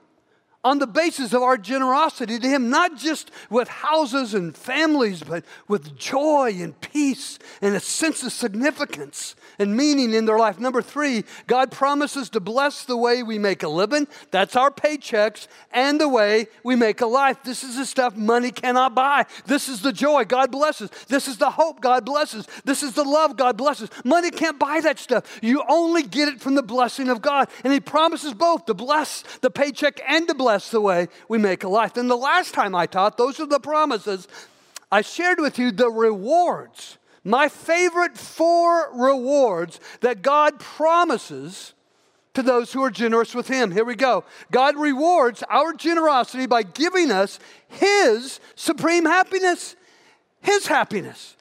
on 0.65 0.79
the 0.79 0.87
basis 0.87 1.31
of 1.31 1.43
our 1.43 1.59
generosity 1.59 2.39
to 2.39 2.47
Him, 2.47 2.71
not 2.71 2.97
just 2.97 3.29
with 3.51 3.67
houses 3.67 4.33
and 4.33 4.57
families, 4.57 5.21
but 5.21 5.45
with 5.67 5.95
joy 5.95 6.55
and 6.59 6.79
peace 6.81 7.37
and 7.61 7.75
a 7.75 7.79
sense 7.79 8.23
of 8.23 8.31
significance 8.31 9.35
and 9.59 9.77
meaning 9.77 10.15
in 10.15 10.25
their 10.25 10.39
life. 10.39 10.59
Number 10.59 10.81
three, 10.81 11.23
God 11.45 11.71
promises 11.71 12.29
to 12.31 12.39
bless 12.39 12.83
the 12.83 12.97
way 12.97 13.21
we 13.21 13.37
make 13.37 13.61
a 13.61 13.67
living. 13.67 14.07
That's 14.31 14.55
our 14.55 14.71
paychecks 14.71 15.47
and 15.71 16.01
the 16.01 16.09
way 16.09 16.47
we 16.63 16.75
make 16.75 16.99
a 16.99 17.05
life. 17.05 17.43
This 17.43 17.63
is 17.63 17.77
the 17.77 17.85
stuff 17.85 18.15
money 18.15 18.49
cannot 18.49 18.95
buy. 18.95 19.27
This 19.45 19.69
is 19.69 19.83
the 19.83 19.93
joy 19.93 20.25
God 20.25 20.51
blesses. 20.51 20.89
This 21.07 21.27
is 21.27 21.37
the 21.37 21.51
hope 21.51 21.79
God 21.79 22.05
blesses. 22.05 22.47
This 22.63 22.81
is 22.81 22.93
the 22.93 23.03
love 23.03 23.37
God 23.37 23.55
blesses. 23.55 23.91
Money 24.03 24.31
can't 24.31 24.57
buy 24.57 24.79
that 24.81 24.97
stuff. 24.97 25.39
You 25.43 25.63
only 25.69 26.01
get 26.01 26.27
it 26.27 26.41
from 26.41 26.55
the 26.55 26.63
blessing 26.63 27.09
of 27.09 27.21
God. 27.21 27.49
And 27.63 27.71
He 27.71 27.79
promises 27.79 28.33
both 28.33 28.65
to 28.65 28.73
bless 28.73 29.21
the 29.41 29.51
paycheck 29.51 30.01
and 30.07 30.27
to 30.27 30.33
bless 30.33 30.54
the 30.69 30.81
way 30.81 31.07
we 31.27 31.37
make 31.37 31.63
a 31.63 31.69
life. 31.69 31.97
And 31.97 32.09
the 32.09 32.15
last 32.15 32.53
time 32.53 32.75
I 32.75 32.85
taught, 32.85 33.17
those 33.17 33.39
are 33.39 33.45
the 33.45 33.59
promises. 33.59 34.27
I 34.91 35.01
shared 35.01 35.39
with 35.39 35.59
you 35.59 35.71
the 35.71 35.89
rewards 35.89 36.97
my 37.25 37.49
favorite 37.49 38.17
four 38.17 38.91
rewards 38.93 39.79
that 40.01 40.21
God 40.21 40.59
promises 40.59 41.73
to 42.35 42.43
those 42.43 42.71
who 42.71 42.83
are 42.83 42.91
generous 42.91 43.33
with 43.33 43.47
Him. 43.47 43.71
Here 43.71 43.83
we 43.83 43.95
go. 43.95 44.23
God 44.51 44.77
rewards 44.77 45.43
our 45.49 45.73
generosity 45.73 46.45
by 46.45 46.61
giving 46.61 47.09
us 47.09 47.39
His 47.67 48.39
supreme 48.53 49.05
happiness, 49.05 49.75
His 50.41 50.67
happiness. 50.67 51.35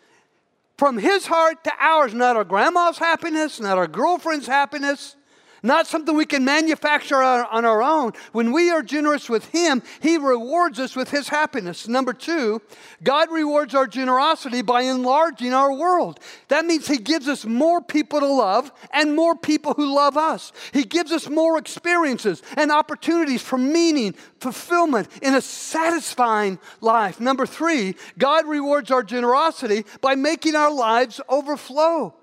From 0.79 0.97
His 0.97 1.27
heart 1.27 1.63
to 1.65 1.73
ours, 1.79 2.15
not 2.15 2.37
our 2.37 2.45
grandma's 2.45 2.99
happiness, 2.99 3.61
not 3.61 3.77
our 3.77 3.87
girlfriend's 3.87 4.47
happiness, 4.47 5.17
not 5.65 5.87
something 5.87 6.15
we 6.15 6.27
can 6.27 6.45
manufacture 6.45 7.23
on 7.23 7.65
our 7.65 7.83
own. 7.83 8.13
When 8.33 8.53
we 8.53 8.71
are 8.71 8.83
generous 8.83 9.29
with 9.29 9.49
Him, 9.49 9.83
He 10.01 10.19
rewards 10.19 10.79
us 10.79 10.95
with 10.95 11.11
His 11.11 11.29
happiness. 11.29 11.89
Number 11.89 12.13
two, 12.13 12.61
God 13.03 13.31
rewards 13.33 13.75
our 13.75 13.87
generosity 13.87 14.61
by 14.61 14.83
enlarging 14.83 15.55
our 15.55 15.73
world. 15.73 16.21
That 16.49 16.67
means 16.67 16.87
He 16.87 16.99
gives 16.99 17.29
us 17.29 17.47
more 17.47 17.81
people 17.81 18.21
to 18.21 18.27
love 18.27 18.71
and 18.93 19.17
more 19.17 19.35
people 19.35 19.73
who 19.73 19.95
love 19.95 20.19
us. 20.19 20.53
He 20.73 20.85
gives 20.85 21.11
us 21.13 21.29
more 21.29 21.57
experiences 21.59 22.43
and 22.57 22.71
opportunities 22.71 23.41
for 23.41 23.57
meaning, 23.57 24.13
fulfillment 24.41 25.09
in 25.23 25.35
a 25.35 25.41
satisfying 25.41 26.59
life. 26.83 27.21
Number 27.21 27.47
three, 27.47 27.95
God 28.19 28.47
rewards 28.47 28.91
our 28.91 29.03
generosity 29.03 29.87
by 30.03 30.15
making 30.15 30.57
our 30.57 30.71
lives 30.71 31.23
overflow. 31.29 32.15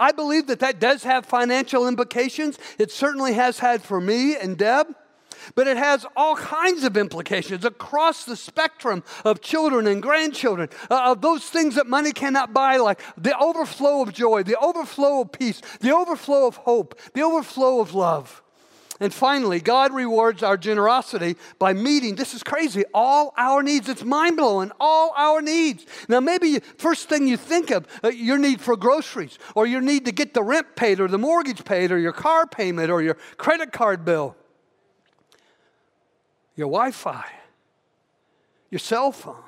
I 0.00 0.12
believe 0.12 0.46
that 0.46 0.60
that 0.60 0.80
does 0.80 1.04
have 1.04 1.26
financial 1.26 1.86
implications. 1.86 2.58
It 2.78 2.90
certainly 2.90 3.34
has 3.34 3.58
had 3.58 3.82
for 3.82 4.00
me 4.00 4.34
and 4.34 4.56
Deb, 4.56 4.88
but 5.54 5.66
it 5.66 5.76
has 5.76 6.06
all 6.16 6.36
kinds 6.36 6.84
of 6.84 6.96
implications 6.96 7.64
across 7.64 8.24
the 8.24 8.36
spectrum 8.36 9.04
of 9.24 9.40
children 9.40 9.86
and 9.86 10.02
grandchildren, 10.02 10.70
uh, 10.90 11.12
of 11.12 11.20
those 11.20 11.44
things 11.44 11.74
that 11.74 11.86
money 11.86 12.12
cannot 12.12 12.52
buy, 12.52 12.78
like 12.78 13.00
the 13.16 13.38
overflow 13.38 14.02
of 14.02 14.12
joy, 14.12 14.42
the 14.42 14.58
overflow 14.58 15.20
of 15.20 15.32
peace, 15.32 15.60
the 15.80 15.94
overflow 15.94 16.46
of 16.46 16.56
hope, 16.56 16.98
the 17.14 17.22
overflow 17.22 17.80
of 17.80 17.94
love. 17.94 18.42
And 19.00 19.14
finally, 19.14 19.60
God 19.60 19.94
rewards 19.94 20.42
our 20.42 20.58
generosity 20.58 21.36
by 21.58 21.72
meeting, 21.72 22.16
this 22.16 22.34
is 22.34 22.42
crazy, 22.42 22.84
all 22.92 23.32
our 23.38 23.62
needs. 23.62 23.88
It's 23.88 24.04
mind 24.04 24.36
blowing, 24.36 24.70
all 24.78 25.14
our 25.16 25.40
needs. 25.40 25.86
Now, 26.06 26.20
maybe 26.20 26.60
first 26.76 27.08
thing 27.08 27.26
you 27.26 27.38
think 27.38 27.70
of, 27.70 27.86
uh, 28.04 28.08
your 28.08 28.36
need 28.36 28.60
for 28.60 28.76
groceries, 28.76 29.38
or 29.54 29.66
your 29.66 29.80
need 29.80 30.04
to 30.04 30.12
get 30.12 30.34
the 30.34 30.42
rent 30.42 30.76
paid, 30.76 31.00
or 31.00 31.08
the 31.08 31.18
mortgage 31.18 31.64
paid, 31.64 31.90
or 31.90 31.98
your 31.98 32.12
car 32.12 32.46
payment, 32.46 32.90
or 32.90 33.00
your 33.00 33.14
credit 33.38 33.72
card 33.72 34.04
bill, 34.04 34.36
your 36.54 36.68
Wi 36.68 36.90
Fi, 36.90 37.24
your 38.70 38.78
cell 38.78 39.12
phone 39.12 39.42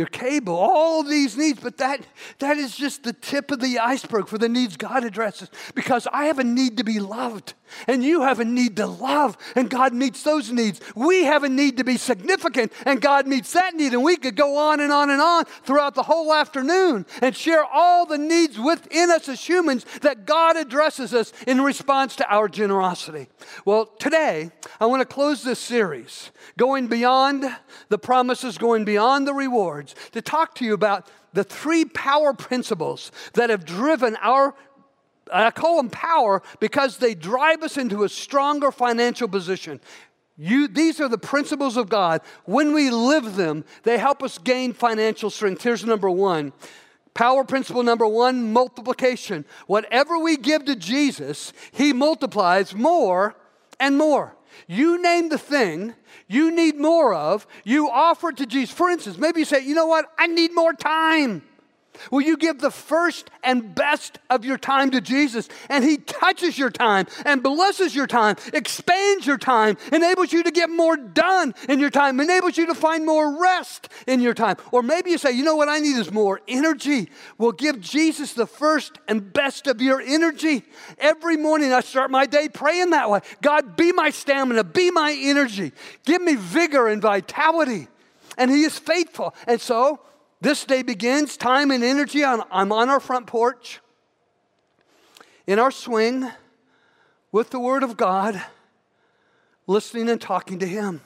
your 0.00 0.08
cable, 0.08 0.54
all 0.54 1.02
these 1.02 1.36
needs, 1.36 1.60
but 1.60 1.76
that, 1.76 2.00
that 2.38 2.56
is 2.56 2.74
just 2.74 3.02
the 3.02 3.12
tip 3.12 3.50
of 3.50 3.60
the 3.60 3.78
iceberg 3.78 4.28
for 4.28 4.38
the 4.38 4.48
needs 4.48 4.78
God 4.78 5.04
addresses 5.04 5.50
because 5.74 6.08
I 6.10 6.24
have 6.24 6.38
a 6.38 6.44
need 6.44 6.78
to 6.78 6.84
be 6.84 6.98
loved 6.98 7.52
and 7.86 8.02
you 8.02 8.22
have 8.22 8.40
a 8.40 8.44
need 8.44 8.76
to 8.76 8.86
love 8.86 9.36
and 9.54 9.68
God 9.68 9.92
meets 9.92 10.22
those 10.22 10.50
needs. 10.50 10.80
We 10.96 11.24
have 11.24 11.44
a 11.44 11.48
need 11.48 11.76
to 11.76 11.84
be 11.84 11.98
significant 11.98 12.72
and 12.86 13.00
God 13.00 13.26
meets 13.26 13.52
that 13.52 13.74
need 13.74 13.92
and 13.92 14.02
we 14.02 14.16
could 14.16 14.36
go 14.36 14.56
on 14.56 14.80
and 14.80 14.90
on 14.90 15.10
and 15.10 15.20
on 15.20 15.44
throughout 15.44 15.94
the 15.94 16.02
whole 16.02 16.32
afternoon 16.32 17.04
and 17.20 17.36
share 17.36 17.64
all 17.64 18.06
the 18.06 18.18
needs 18.18 18.58
within 18.58 19.10
us 19.10 19.28
as 19.28 19.46
humans 19.46 19.84
that 20.00 20.24
God 20.24 20.56
addresses 20.56 21.12
us 21.12 21.32
in 21.46 21.60
response 21.60 22.16
to 22.16 22.32
our 22.32 22.48
generosity. 22.48 23.28
Well, 23.66 23.84
today 23.98 24.50
I 24.80 24.86
want 24.86 25.00
to 25.02 25.06
close 25.06 25.42
this 25.42 25.58
series 25.58 26.30
going 26.56 26.88
beyond 26.88 27.44
the 27.90 27.98
promises, 27.98 28.56
going 28.56 28.84
beyond 28.84 29.26
the 29.26 29.34
rewards, 29.34 29.89
to 30.12 30.22
talk 30.22 30.54
to 30.56 30.64
you 30.64 30.74
about 30.74 31.08
the 31.32 31.44
three 31.44 31.84
power 31.84 32.32
principles 32.32 33.12
that 33.34 33.50
have 33.50 33.64
driven 33.64 34.16
our 34.20 34.54
I 35.32 35.52
call 35.52 35.76
them 35.76 35.90
power 35.90 36.42
because 36.58 36.96
they 36.96 37.14
drive 37.14 37.62
us 37.62 37.76
into 37.76 38.02
a 38.02 38.08
stronger 38.08 38.72
financial 38.72 39.28
position. 39.28 39.80
You, 40.36 40.66
these 40.66 41.00
are 41.00 41.08
the 41.08 41.18
principles 41.18 41.76
of 41.76 41.88
God. 41.88 42.22
When 42.46 42.72
we 42.72 42.90
live 42.90 43.36
them, 43.36 43.64
they 43.84 43.98
help 43.98 44.24
us 44.24 44.38
gain 44.38 44.72
financial 44.72 45.30
strength. 45.30 45.62
Here's 45.62 45.84
number 45.84 46.10
one 46.10 46.52
Power 47.12 47.44
principle 47.44 47.82
number 47.82 48.06
one 48.06 48.52
multiplication. 48.52 49.44
Whatever 49.66 50.18
we 50.18 50.36
give 50.36 50.64
to 50.66 50.76
Jesus, 50.76 51.52
He 51.72 51.92
multiplies 51.92 52.74
more 52.74 53.36
and 53.78 53.98
more. 53.98 54.36
You 54.66 55.00
name 55.00 55.28
the 55.28 55.38
thing 55.38 55.94
you 56.28 56.50
need 56.50 56.76
more 56.76 57.12
of, 57.12 57.46
you 57.64 57.90
offer 57.90 58.28
it 58.28 58.36
to 58.38 58.46
Jesus. 58.46 58.74
For 58.74 58.88
instance, 58.88 59.18
maybe 59.18 59.40
you 59.40 59.44
say, 59.44 59.64
you 59.64 59.74
know 59.74 59.86
what, 59.86 60.06
I 60.18 60.26
need 60.26 60.54
more 60.54 60.72
time. 60.72 61.42
Will 62.10 62.22
you 62.22 62.36
give 62.36 62.60
the 62.60 62.70
first 62.70 63.30
and 63.42 63.74
best 63.74 64.18
of 64.30 64.44
your 64.44 64.56
time 64.56 64.90
to 64.92 65.00
Jesus? 65.00 65.48
And 65.68 65.84
He 65.84 65.96
touches 65.96 66.58
your 66.58 66.70
time 66.70 67.06
and 67.24 67.42
blesses 67.42 67.94
your 67.94 68.06
time, 68.06 68.36
expands 68.52 69.26
your 69.26 69.38
time, 69.38 69.76
enables 69.92 70.32
you 70.32 70.42
to 70.42 70.50
get 70.50 70.70
more 70.70 70.96
done 70.96 71.54
in 71.68 71.78
your 71.78 71.90
time, 71.90 72.20
enables 72.20 72.56
you 72.56 72.66
to 72.66 72.74
find 72.74 73.04
more 73.04 73.40
rest 73.40 73.88
in 74.06 74.20
your 74.20 74.34
time. 74.34 74.56
Or 74.72 74.82
maybe 74.82 75.10
you 75.10 75.18
say, 75.18 75.32
you 75.32 75.44
know 75.44 75.56
what 75.56 75.68
I 75.68 75.78
need 75.78 75.96
is 75.96 76.10
more 76.10 76.40
energy. 76.48 77.10
Well, 77.38 77.52
give 77.52 77.80
Jesus 77.80 78.32
the 78.32 78.46
first 78.46 78.98
and 79.08 79.32
best 79.32 79.66
of 79.66 79.80
your 79.80 80.00
energy. 80.00 80.64
Every 80.98 81.36
morning 81.36 81.72
I 81.72 81.80
start 81.80 82.10
my 82.10 82.26
day 82.26 82.48
praying 82.48 82.90
that 82.90 83.10
way 83.10 83.20
God, 83.42 83.76
be 83.76 83.92
my 83.92 84.10
stamina, 84.10 84.64
be 84.64 84.90
my 84.90 85.16
energy, 85.18 85.72
give 86.04 86.22
me 86.22 86.34
vigor 86.34 86.88
and 86.88 87.02
vitality. 87.02 87.88
And 88.38 88.50
He 88.50 88.62
is 88.62 88.78
faithful. 88.78 89.34
And 89.46 89.60
so, 89.60 90.00
this 90.40 90.64
day 90.64 90.82
begins, 90.82 91.36
time 91.36 91.70
and 91.70 91.84
energy. 91.84 92.24
I'm 92.24 92.72
on 92.72 92.88
our 92.88 93.00
front 93.00 93.26
porch, 93.26 93.80
in 95.46 95.58
our 95.58 95.70
swing, 95.70 96.30
with 97.32 97.50
the 97.50 97.60
Word 97.60 97.82
of 97.82 97.96
God, 97.96 98.42
listening 99.66 100.08
and 100.08 100.20
talking 100.20 100.58
to 100.58 100.66
Him. 100.66 101.00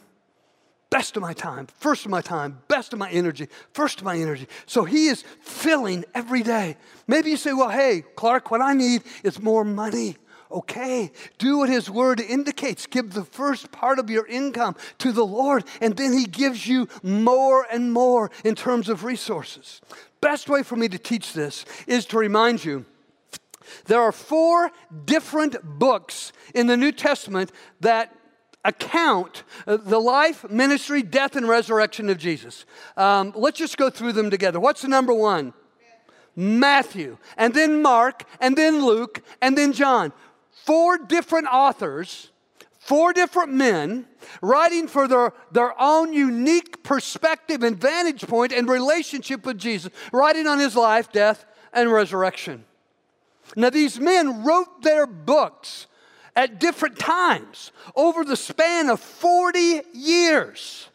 Best 0.91 1.17
of 1.17 1.23
my 1.23 1.33
time, 1.33 1.67
first 1.67 2.05
of 2.05 2.11
my 2.11 2.21
time, 2.21 2.63
best 2.69 2.93
of 2.93 2.99
my 2.99 3.11
energy, 3.11 3.49
first 3.73 3.99
of 3.99 4.05
my 4.05 4.17
energy. 4.17 4.47
So 4.67 4.85
He 4.85 5.09
is 5.09 5.25
filling 5.41 6.05
every 6.15 6.43
day. 6.43 6.77
Maybe 7.09 7.31
you 7.31 7.37
say, 7.37 7.53
well, 7.53 7.71
hey, 7.71 8.05
Clark, 8.15 8.51
what 8.51 8.61
I 8.61 8.75
need 8.75 9.03
is 9.25 9.43
more 9.43 9.65
money 9.65 10.17
okay. 10.51 11.13
Do 11.39 11.59
what 11.59 11.69
His 11.69 11.91
Word 11.91 12.21
indicates. 12.21 12.87
Give 12.87 13.13
the 13.13 13.25
first 13.25 13.73
part 13.73 13.99
of 13.99 14.11
your 14.11 14.27
income 14.27 14.77
to 14.99 15.13
the 15.13 15.25
Lord, 15.25 15.65
and 15.81 15.97
then 15.97 16.13
He 16.13 16.27
gives 16.27 16.67
you 16.67 16.89
more 17.03 17.67
and 17.71 17.93
more 17.93 18.31
in 18.45 18.55
terms 18.55 18.89
of 18.89 19.05
resources. 19.05 19.81
Best 20.21 20.49
way 20.49 20.63
for 20.63 20.77
me 20.77 20.89
to 20.89 20.99
teach 20.99 21.33
this 21.33 21.65
is 21.87 22.07
to 22.07 22.19
remind 22.19 22.65
you 22.65 22.87
there 23.87 24.01
are 24.01 24.13
four 24.13 24.71
different 25.05 25.57
books 25.63 26.33
in 26.55 26.67
the 26.67 26.77
New 26.77 26.93
Testament 26.93 27.53
that 27.81 28.15
account 28.65 29.43
uh, 29.67 29.77
the 29.77 29.99
life, 29.99 30.49
ministry, 30.49 31.03
death, 31.03 31.37
and 31.37 31.49
resurrection 31.49 32.09
of 32.09 32.19
Jesus. 32.19 32.65
Um, 32.97 33.33
let's 33.37 33.59
just 33.59 33.77
go 33.77 33.91
through 33.91 34.13
them 34.13 34.31
together. 34.31 34.59
What's 34.59 34.83
the 34.83 34.89
number 34.89 35.13
one? 35.13 35.53
Matthew, 36.37 37.19
and 37.37 37.55
then 37.55 37.81
Mark, 37.81 38.25
and 38.41 38.57
then 38.57 38.85
Luke, 38.85 39.23
and 39.41 39.57
then 39.57 39.73
John 39.73 40.13
four 40.55 40.99
different 40.99 41.47
authors, 41.47 42.31
four 42.79 43.13
different 43.13 43.53
men, 43.53 44.07
writing 44.41 44.87
for 44.87 45.09
their, 45.09 45.33
their 45.53 45.81
own 45.81 46.13
unique 46.13 46.83
perspective 46.83 47.63
and 47.63 47.79
vantage 47.79 48.27
point 48.27 48.53
and 48.53 48.69
relationship 48.69 49.45
with 49.45 49.59
Jesus, 49.59 49.93
writing 50.13 50.47
on 50.47 50.59
his 50.59 50.77
life, 50.77 51.13
death, 51.13 51.45
and 51.73 51.93
resurrection. 51.93 52.65
Now, 53.57 53.71
these 53.71 54.01
men 54.01 54.45
wrote 54.45 54.83
their 54.83 55.07
books 55.07 55.87
at 56.37 56.59
different 56.59 56.99
times 56.99 57.73
over 57.95 58.25
the 58.25 58.37
span 58.37 58.89
of 58.89 59.01
40 59.01 59.83
years. 59.93 60.89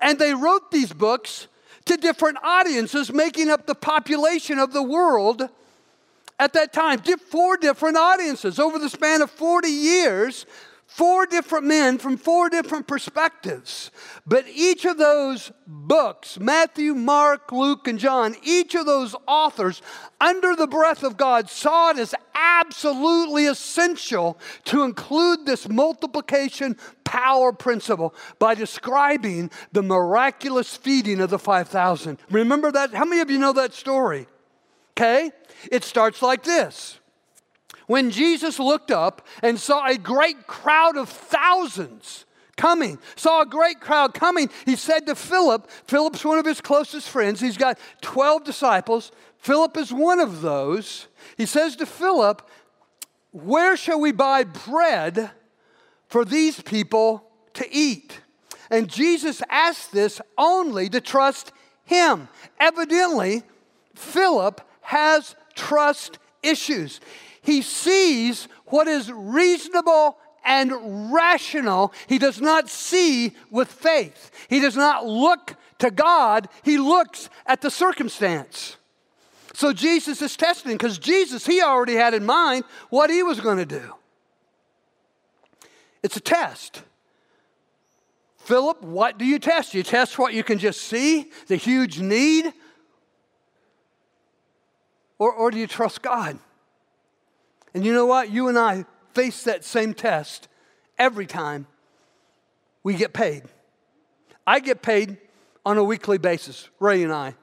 And 0.00 0.18
they 0.18 0.34
wrote 0.34 0.70
these 0.70 0.92
books 0.92 1.48
to 1.86 1.96
different 1.96 2.38
audiences, 2.42 3.12
making 3.12 3.50
up 3.50 3.66
the 3.66 3.74
population 3.74 4.58
of 4.58 4.72
the 4.72 4.82
world 4.82 5.48
at 6.40 6.54
that 6.54 6.72
time, 6.72 7.00
four 7.00 7.56
different 7.56 7.96
audiences. 7.96 8.58
Over 8.58 8.78
the 8.78 8.88
span 8.88 9.22
of 9.22 9.30
40 9.30 9.68
years, 9.68 10.46
Four 10.90 11.24
different 11.24 11.66
men 11.66 11.98
from 11.98 12.16
four 12.16 12.50
different 12.50 12.88
perspectives. 12.88 13.92
But 14.26 14.44
each 14.52 14.84
of 14.84 14.98
those 14.98 15.52
books, 15.64 16.36
Matthew, 16.40 16.94
Mark, 16.94 17.52
Luke, 17.52 17.86
and 17.86 17.96
John, 17.96 18.34
each 18.42 18.74
of 18.74 18.86
those 18.86 19.14
authors, 19.28 19.82
under 20.20 20.56
the 20.56 20.66
breath 20.66 21.04
of 21.04 21.16
God, 21.16 21.48
saw 21.48 21.90
it 21.90 21.98
as 21.98 22.12
absolutely 22.34 23.46
essential 23.46 24.36
to 24.64 24.82
include 24.82 25.46
this 25.46 25.68
multiplication 25.68 26.76
power 27.04 27.52
principle 27.52 28.12
by 28.40 28.56
describing 28.56 29.52
the 29.70 29.84
miraculous 29.84 30.76
feeding 30.76 31.20
of 31.20 31.30
the 31.30 31.38
5,000. 31.38 32.18
Remember 32.32 32.72
that? 32.72 32.92
How 32.92 33.04
many 33.04 33.20
of 33.20 33.30
you 33.30 33.38
know 33.38 33.52
that 33.52 33.74
story? 33.74 34.26
Okay? 35.00 35.32
It 35.72 35.82
starts 35.82 36.20
like 36.20 36.42
this. 36.42 36.98
When 37.86 38.10
Jesus 38.10 38.58
looked 38.58 38.90
up 38.90 39.26
and 39.42 39.58
saw 39.58 39.86
a 39.86 39.96
great 39.96 40.46
crowd 40.46 40.98
of 40.98 41.08
thousands 41.08 42.26
coming, 42.58 42.98
saw 43.16 43.40
a 43.40 43.46
great 43.46 43.80
crowd 43.80 44.12
coming, 44.12 44.50
he 44.66 44.76
said 44.76 45.06
to 45.06 45.14
Philip, 45.14 45.70
Philip's 45.86 46.22
one 46.22 46.38
of 46.38 46.44
his 46.44 46.60
closest 46.60 47.08
friends, 47.08 47.40
he's 47.40 47.56
got 47.56 47.78
12 48.02 48.44
disciples. 48.44 49.10
Philip 49.38 49.78
is 49.78 49.90
one 49.90 50.20
of 50.20 50.42
those. 50.42 51.08
He 51.38 51.46
says 51.46 51.76
to 51.76 51.86
Philip, 51.86 52.46
Where 53.32 53.78
shall 53.78 54.00
we 54.00 54.12
buy 54.12 54.44
bread 54.44 55.30
for 56.08 56.26
these 56.26 56.60
people 56.60 57.24
to 57.54 57.66
eat? 57.74 58.20
And 58.70 58.86
Jesus 58.86 59.40
asked 59.48 59.92
this 59.92 60.20
only 60.36 60.90
to 60.90 61.00
trust 61.00 61.52
him. 61.86 62.28
Evidently, 62.60 63.42
Philip 63.94 64.60
has 64.82 65.36
trust 65.54 66.18
issues. 66.42 67.00
He 67.42 67.62
sees 67.62 68.48
what 68.66 68.88
is 68.88 69.10
reasonable 69.12 70.18
and 70.44 71.12
rational. 71.12 71.92
He 72.06 72.18
does 72.18 72.40
not 72.40 72.68
see 72.68 73.34
with 73.50 73.70
faith. 73.70 74.30
He 74.48 74.60
does 74.60 74.76
not 74.76 75.06
look 75.06 75.56
to 75.78 75.90
God, 75.90 76.48
he 76.62 76.76
looks 76.76 77.30
at 77.46 77.62
the 77.62 77.70
circumstance. 77.70 78.76
So 79.54 79.72
Jesus 79.72 80.22
is 80.22 80.36
testing 80.36 80.72
because 80.72 80.98
Jesus, 80.98 81.46
he 81.46 81.62
already 81.62 81.94
had 81.94 82.14
in 82.14 82.24
mind 82.24 82.64
what 82.90 83.10
he 83.10 83.22
was 83.22 83.40
going 83.40 83.56
to 83.56 83.66
do. 83.66 83.94
It's 86.02 86.16
a 86.16 86.20
test. 86.20 86.82
Philip, 88.38 88.82
what 88.82 89.18
do 89.18 89.24
you 89.24 89.38
test? 89.38 89.74
You 89.74 89.82
test 89.82 90.18
what 90.18 90.34
you 90.34 90.42
can 90.42 90.58
just 90.58 90.82
see, 90.82 91.30
the 91.46 91.56
huge 91.56 92.00
need? 92.00 92.52
Or, 95.20 95.30
or 95.30 95.50
do 95.50 95.58
you 95.58 95.66
trust 95.66 96.00
God? 96.00 96.38
And 97.74 97.84
you 97.84 97.92
know 97.92 98.06
what? 98.06 98.30
You 98.30 98.48
and 98.48 98.58
I 98.58 98.86
face 99.12 99.44
that 99.44 99.64
same 99.64 99.92
test 99.92 100.48
every 100.98 101.26
time 101.26 101.66
we 102.82 102.94
get 102.94 103.12
paid. 103.12 103.42
I 104.46 104.60
get 104.60 104.80
paid 104.80 105.18
on 105.64 105.76
a 105.76 105.84
weekly 105.84 106.16
basis, 106.16 106.70
Ray 106.80 107.02
and 107.02 107.12
I. 107.12 107.34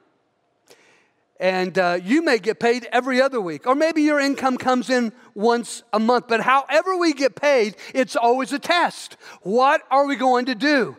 And 1.38 1.78
uh, 1.78 2.00
you 2.02 2.20
may 2.20 2.40
get 2.40 2.58
paid 2.58 2.88
every 2.90 3.22
other 3.22 3.40
week, 3.40 3.64
or 3.64 3.76
maybe 3.76 4.02
your 4.02 4.18
income 4.18 4.58
comes 4.58 4.90
in 4.90 5.12
once 5.34 5.84
a 5.92 6.00
month. 6.00 6.26
But 6.26 6.40
however 6.40 6.96
we 6.96 7.12
get 7.12 7.36
paid, 7.36 7.76
it's 7.94 8.16
always 8.16 8.52
a 8.52 8.58
test. 8.58 9.16
What 9.42 9.82
are 9.88 10.04
we 10.04 10.16
going 10.16 10.46
to 10.46 10.56
do? 10.56 10.96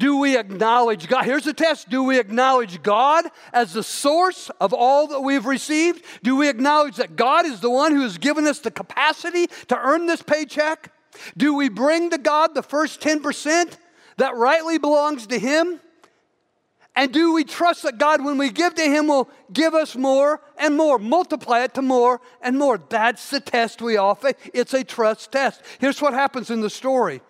Do 0.00 0.16
we 0.16 0.38
acknowledge 0.38 1.08
God? 1.08 1.26
Here's 1.26 1.44
the 1.44 1.52
test. 1.52 1.90
Do 1.90 2.02
we 2.02 2.18
acknowledge 2.18 2.82
God 2.82 3.26
as 3.52 3.74
the 3.74 3.82
source 3.82 4.50
of 4.58 4.72
all 4.72 5.06
that 5.08 5.20
we've 5.20 5.44
received? 5.44 6.02
Do 6.22 6.36
we 6.36 6.48
acknowledge 6.48 6.96
that 6.96 7.16
God 7.16 7.44
is 7.44 7.60
the 7.60 7.68
one 7.68 7.94
who 7.94 8.00
has 8.00 8.16
given 8.16 8.46
us 8.46 8.60
the 8.60 8.70
capacity 8.70 9.46
to 9.68 9.78
earn 9.78 10.06
this 10.06 10.22
paycheck? 10.22 10.90
Do 11.36 11.54
we 11.54 11.68
bring 11.68 12.08
to 12.10 12.18
God 12.18 12.54
the 12.54 12.62
first 12.62 13.02
10% 13.02 13.76
that 14.16 14.34
rightly 14.36 14.78
belongs 14.78 15.26
to 15.26 15.38
Him? 15.38 15.80
And 16.96 17.12
do 17.12 17.34
we 17.34 17.44
trust 17.44 17.82
that 17.82 17.98
God, 17.98 18.24
when 18.24 18.38
we 18.38 18.48
give 18.48 18.74
to 18.76 18.82
Him, 18.82 19.06
will 19.06 19.28
give 19.52 19.74
us 19.74 19.94
more 19.96 20.40
and 20.56 20.78
more, 20.78 20.98
multiply 20.98 21.64
it 21.64 21.74
to 21.74 21.82
more 21.82 22.22
and 22.40 22.58
more? 22.58 22.78
That's 22.88 23.28
the 23.28 23.40
test 23.40 23.82
we 23.82 23.96
face. 23.96 24.34
It's 24.54 24.72
a 24.72 24.82
trust 24.82 25.30
test. 25.30 25.60
Here's 25.78 26.00
what 26.00 26.14
happens 26.14 26.48
in 26.48 26.62
the 26.62 26.70
story 26.70 27.20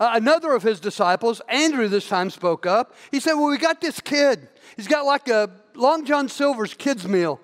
uh, 0.00 0.12
another 0.14 0.52
of 0.52 0.62
his 0.62 0.78
disciples, 0.78 1.40
Andrew, 1.48 1.88
this 1.88 2.08
time 2.08 2.30
spoke 2.30 2.66
up. 2.66 2.94
He 3.10 3.18
said, 3.18 3.34
Well, 3.34 3.50
we 3.50 3.58
got 3.58 3.80
this 3.80 4.00
kid. 4.00 4.48
He's 4.76 4.86
got 4.86 5.04
like 5.04 5.28
a 5.28 5.50
Long 5.74 6.04
John 6.04 6.28
Silver's 6.28 6.74
kids' 6.74 7.06
meal. 7.06 7.40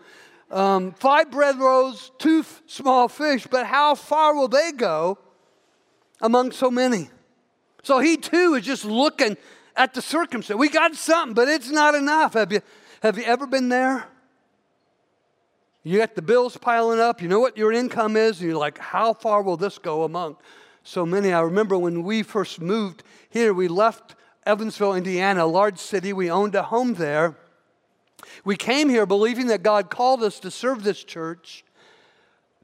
Um, 0.51 0.93
five 0.93 1.31
bread 1.31 1.59
rolls, 1.59 2.13
two 2.19 2.41
f- 2.41 2.63
small 2.67 3.09
fish, 3.09 3.47
but 3.51 3.67
how 3.67 3.97
far 3.97 4.37
will 4.37 4.47
they 4.47 4.71
go 4.71 5.19
among 6.21 6.53
so 6.53 6.71
many? 6.71 7.11
So 7.83 7.99
he 7.99 8.17
too 8.17 8.55
is 8.55 8.65
just 8.65 8.85
looking 8.85 9.37
at 9.75 9.95
the 9.95 10.03
circumstance. 10.03 10.57
We 10.59 10.69
got 10.69 10.95
something, 10.95 11.35
but 11.35 11.49
it's 11.49 11.71
not 11.71 11.97
enough. 11.97 12.35
Have 12.35 12.53
you, 12.53 12.61
have 13.03 13.19
you 13.19 13.25
ever 13.25 13.47
been 13.47 13.69
there? 13.69 14.07
You 15.83 15.99
got 15.99 16.15
the 16.15 16.23
bills 16.23 16.57
piling 16.57 17.01
up, 17.01 17.21
you 17.21 17.29
know 17.29 17.41
what 17.41 17.59
your 17.59 17.73
income 17.73 18.17
is, 18.17 18.41
and 18.41 18.49
you're 18.49 18.59
like, 18.59 18.79
how 18.79 19.13
far 19.13 19.43
will 19.43 19.57
this 19.57 19.79
go 19.79 20.05
among 20.05 20.37
so 20.85 21.05
many. 21.07 21.33
I 21.33 21.41
remember 21.41 21.77
when 21.77 22.03
we 22.05 22.23
first 22.23 22.61
moved 22.61 23.03
here, 23.31 23.53
we 23.53 23.69
left 23.69 24.15
Evansville, 24.47 24.95
Indiana, 24.95 25.45
a 25.45 25.47
large 25.47 25.79
city. 25.79 26.13
We 26.13 26.31
owned 26.31 26.55
a 26.55 26.63
home 26.63 26.95
there. 26.95 27.37
We 28.45 28.57
came 28.57 28.91
here 28.91 29.07
believing 29.07 29.47
that 29.49 29.63
God 29.63 29.91
called 29.91 30.23
us 30.23 30.39
to 30.41 30.51
serve 30.51 30.85
this 30.85 31.03
church, 31.03 31.65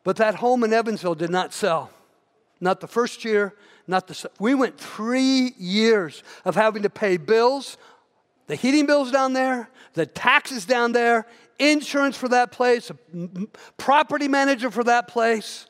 but 0.05 0.17
that 0.17 0.37
home 0.37 0.63
in 0.63 0.73
Evansville 0.73 1.15
did 1.15 1.31
not 1.31 1.55
sell. 1.55 1.91
Not 2.61 2.81
the 2.81 2.87
first 2.87 3.25
year, 3.25 3.55
not 3.87 4.07
the. 4.07 4.31
We 4.39 4.55
went 4.55 4.79
three 4.79 5.55
years 5.59 6.23
of 6.45 6.55
having 6.55 6.83
to 6.83 6.91
pay 6.91 7.17
bills, 7.17 7.79
the 8.49 8.55
heating 8.55 8.85
bills 8.85 9.11
down 9.11 9.33
there, 9.33 9.71
the 9.95 10.05
taxes 10.05 10.67
down 10.67 10.93
there, 10.93 11.27
insurance 11.59 12.19
for 12.19 12.29
that 12.29 12.53
place, 12.53 12.91
property 13.79 14.29
manager 14.29 14.71
for 14.71 14.85
that 14.85 15.09
place 15.09 15.67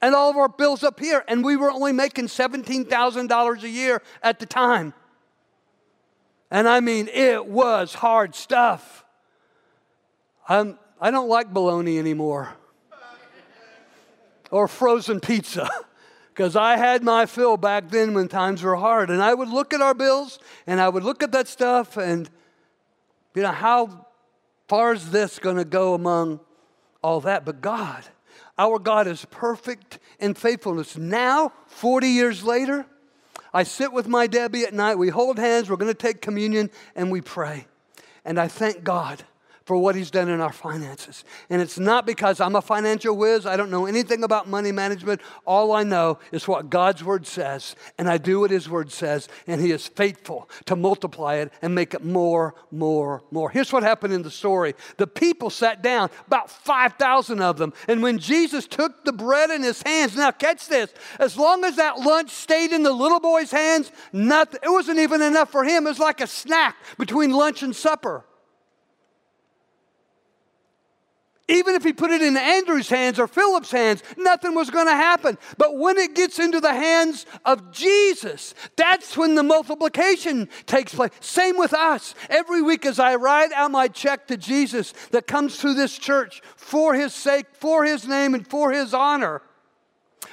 and 0.00 0.14
all 0.14 0.30
of 0.30 0.36
our 0.36 0.48
bills 0.48 0.82
up 0.82 1.00
here. 1.00 1.24
And 1.28 1.44
we 1.44 1.56
were 1.56 1.70
only 1.70 1.92
making 1.92 2.26
$17,000 2.26 3.62
a 3.62 3.68
year 3.68 4.02
at 4.22 4.38
the 4.38 4.46
time. 4.46 4.94
And 6.50 6.68
I 6.68 6.80
mean, 6.80 7.08
it 7.08 7.46
was 7.46 7.94
hard 7.94 8.34
stuff. 8.34 9.04
I'm, 10.48 10.78
I 11.00 11.10
don't 11.10 11.28
like 11.28 11.52
bologna 11.52 11.98
anymore 11.98 12.54
or 14.50 14.68
frozen 14.68 15.20
pizza 15.20 15.68
because 16.28 16.54
I 16.54 16.76
had 16.76 17.02
my 17.02 17.26
fill 17.26 17.56
back 17.56 17.88
then 17.88 18.14
when 18.14 18.28
times 18.28 18.62
were 18.62 18.76
hard. 18.76 19.10
And 19.10 19.22
I 19.22 19.34
would 19.34 19.48
look 19.48 19.74
at 19.74 19.80
our 19.80 19.94
bills 19.94 20.38
and 20.66 20.80
I 20.80 20.88
would 20.88 21.02
look 21.02 21.22
at 21.22 21.32
that 21.32 21.48
stuff 21.48 21.96
and, 21.96 22.30
you 23.34 23.42
know, 23.42 23.52
how 23.52 24.06
far 24.68 24.92
is 24.92 25.10
this 25.10 25.38
going 25.38 25.56
to 25.56 25.64
go 25.64 25.94
among 25.94 26.40
all 27.02 27.20
that? 27.22 27.44
But 27.44 27.60
God, 27.60 28.04
our 28.58 28.78
God 28.78 29.06
is 29.06 29.24
perfect 29.30 29.98
in 30.18 30.34
faithfulness. 30.34 30.96
Now, 30.96 31.52
40 31.66 32.08
years 32.08 32.42
later, 32.42 32.86
I 33.52 33.62
sit 33.62 33.92
with 33.92 34.08
my 34.08 34.26
Debbie 34.26 34.64
at 34.64 34.74
night. 34.74 34.96
We 34.96 35.08
hold 35.08 35.38
hands, 35.38 35.70
we're 35.70 35.76
going 35.76 35.92
to 35.92 35.94
take 35.94 36.20
communion, 36.20 36.70
and 36.94 37.10
we 37.10 37.20
pray. 37.20 37.66
And 38.24 38.38
I 38.38 38.48
thank 38.48 38.82
God 38.82 39.24
for 39.66 39.76
what 39.76 39.96
He's 39.96 40.12
done 40.12 40.28
in 40.28 40.40
our 40.40 40.52
finances. 40.52 41.24
And 41.50 41.60
it's 41.60 41.78
not 41.78 42.06
because 42.06 42.40
I'm 42.40 42.54
a 42.54 42.62
financial 42.62 43.16
whiz, 43.16 43.44
I 43.44 43.56
don't 43.56 43.70
know 43.70 43.84
anything 43.86 44.22
about 44.22 44.48
money 44.48 44.72
management. 44.72 45.20
All 45.44 45.72
I 45.72 45.82
know 45.82 46.20
is 46.30 46.46
what 46.46 46.70
God's 46.70 47.02
Word 47.04 47.26
says, 47.26 47.74
and 47.98 48.08
I 48.08 48.16
do 48.16 48.40
what 48.40 48.52
His 48.52 48.70
Word 48.70 48.92
says, 48.92 49.28
and 49.48 49.60
He 49.60 49.72
is 49.72 49.88
faithful 49.88 50.48
to 50.66 50.76
multiply 50.76 51.34
it 51.34 51.52
and 51.60 51.74
make 51.74 51.94
it 51.94 52.04
more, 52.04 52.54
more, 52.70 53.24
more. 53.32 53.50
Here's 53.50 53.72
what 53.72 53.82
happened 53.82 54.14
in 54.14 54.22
the 54.22 54.30
story 54.30 54.74
the 54.96 55.06
people 55.06 55.50
sat 55.50 55.82
down, 55.82 56.10
about 56.28 56.48
5,000 56.48 57.42
of 57.42 57.58
them, 57.58 57.72
and 57.88 58.02
when 58.02 58.18
Jesus 58.18 58.68
took 58.68 59.04
the 59.04 59.12
bread 59.12 59.50
in 59.50 59.64
His 59.64 59.82
hands, 59.82 60.16
now 60.16 60.30
catch 60.30 60.68
this, 60.68 60.94
as 61.18 61.36
long 61.36 61.64
as 61.64 61.74
that 61.76 61.98
lunch 61.98 62.30
stayed 62.30 62.70
in 62.70 62.84
the 62.84 62.92
little 62.92 63.20
boy's 63.20 63.50
hands, 63.50 63.90
nothing, 64.12 64.60
it 64.62 64.70
wasn't 64.70 65.00
even 65.00 65.22
enough 65.22 65.50
for 65.50 65.64
him. 65.64 65.86
It 65.86 65.90
was 65.90 65.98
like 65.98 66.20
a 66.20 66.26
snack 66.26 66.76
between 66.98 67.32
lunch 67.32 67.62
and 67.62 67.74
supper. 67.74 68.24
Even 71.48 71.76
if 71.76 71.84
he 71.84 71.92
put 71.92 72.10
it 72.10 72.22
in 72.22 72.36
Andrew's 72.36 72.88
hands 72.88 73.20
or 73.20 73.28
Philip's 73.28 73.70
hands, 73.70 74.02
nothing 74.16 74.54
was 74.54 74.68
going 74.68 74.86
to 74.86 74.92
happen. 74.92 75.38
But 75.56 75.78
when 75.78 75.96
it 75.96 76.16
gets 76.16 76.40
into 76.40 76.60
the 76.60 76.74
hands 76.74 77.24
of 77.44 77.70
Jesus, 77.70 78.52
that's 78.74 79.16
when 79.16 79.36
the 79.36 79.44
multiplication 79.44 80.48
takes 80.66 80.92
place. 80.92 81.12
Same 81.20 81.56
with 81.56 81.72
us. 81.72 82.16
Every 82.28 82.62
week 82.62 82.84
as 82.84 82.98
I 82.98 83.14
write 83.14 83.52
out 83.52 83.70
my 83.70 83.86
check 83.86 84.26
to 84.26 84.36
Jesus 84.36 84.92
that 85.12 85.28
comes 85.28 85.60
through 85.60 85.74
this 85.74 85.96
church 85.96 86.42
for 86.56 86.94
his 86.94 87.14
sake, 87.14 87.46
for 87.52 87.84
his 87.84 88.08
name, 88.08 88.34
and 88.34 88.46
for 88.46 88.72
his 88.72 88.92
honor, 88.92 89.40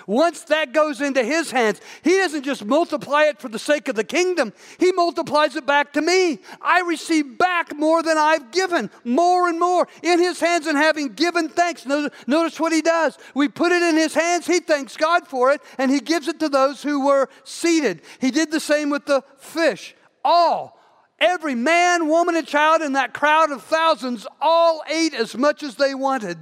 Once 0.07 0.41
that 0.43 0.73
goes 0.73 1.01
into 1.01 1.23
his 1.23 1.51
hands, 1.51 1.81
he 2.03 2.11
doesn't 2.11 2.43
just 2.43 2.65
multiply 2.65 3.23
it 3.23 3.39
for 3.39 3.49
the 3.49 3.59
sake 3.59 3.87
of 3.87 3.95
the 3.95 4.03
kingdom, 4.03 4.53
he 4.79 4.91
multiplies 4.91 5.55
it 5.55 5.65
back 5.65 5.93
to 5.93 6.01
me. 6.01 6.39
I 6.61 6.81
receive 6.81 7.37
back 7.37 7.75
more 7.75 8.03
than 8.03 8.17
I've 8.17 8.51
given, 8.51 8.89
more 9.03 9.47
and 9.47 9.59
more 9.59 9.87
in 10.01 10.19
his 10.19 10.39
hands, 10.39 10.67
and 10.67 10.77
having 10.77 11.09
given 11.09 11.49
thanks. 11.49 11.85
Notice 11.85 12.59
what 12.59 12.73
he 12.73 12.81
does. 12.81 13.17
We 13.33 13.47
put 13.47 13.71
it 13.71 13.83
in 13.83 13.95
his 13.95 14.13
hands, 14.13 14.47
he 14.47 14.59
thanks 14.59 14.97
God 14.97 15.27
for 15.27 15.51
it, 15.51 15.61
and 15.77 15.91
he 15.91 15.99
gives 15.99 16.27
it 16.27 16.39
to 16.39 16.49
those 16.49 16.83
who 16.83 17.05
were 17.05 17.29
seated. 17.43 18.01
He 18.19 18.31
did 18.31 18.51
the 18.51 18.59
same 18.59 18.89
with 18.89 19.05
the 19.05 19.23
fish. 19.37 19.95
All, 20.23 20.79
every 21.19 21.55
man, 21.55 22.07
woman, 22.07 22.35
and 22.35 22.47
child 22.47 22.81
in 22.81 22.93
that 22.93 23.13
crowd 23.13 23.51
of 23.51 23.63
thousands 23.63 24.25
all 24.41 24.83
ate 24.89 25.13
as 25.13 25.35
much 25.37 25.63
as 25.63 25.75
they 25.75 25.93
wanted. 25.93 26.37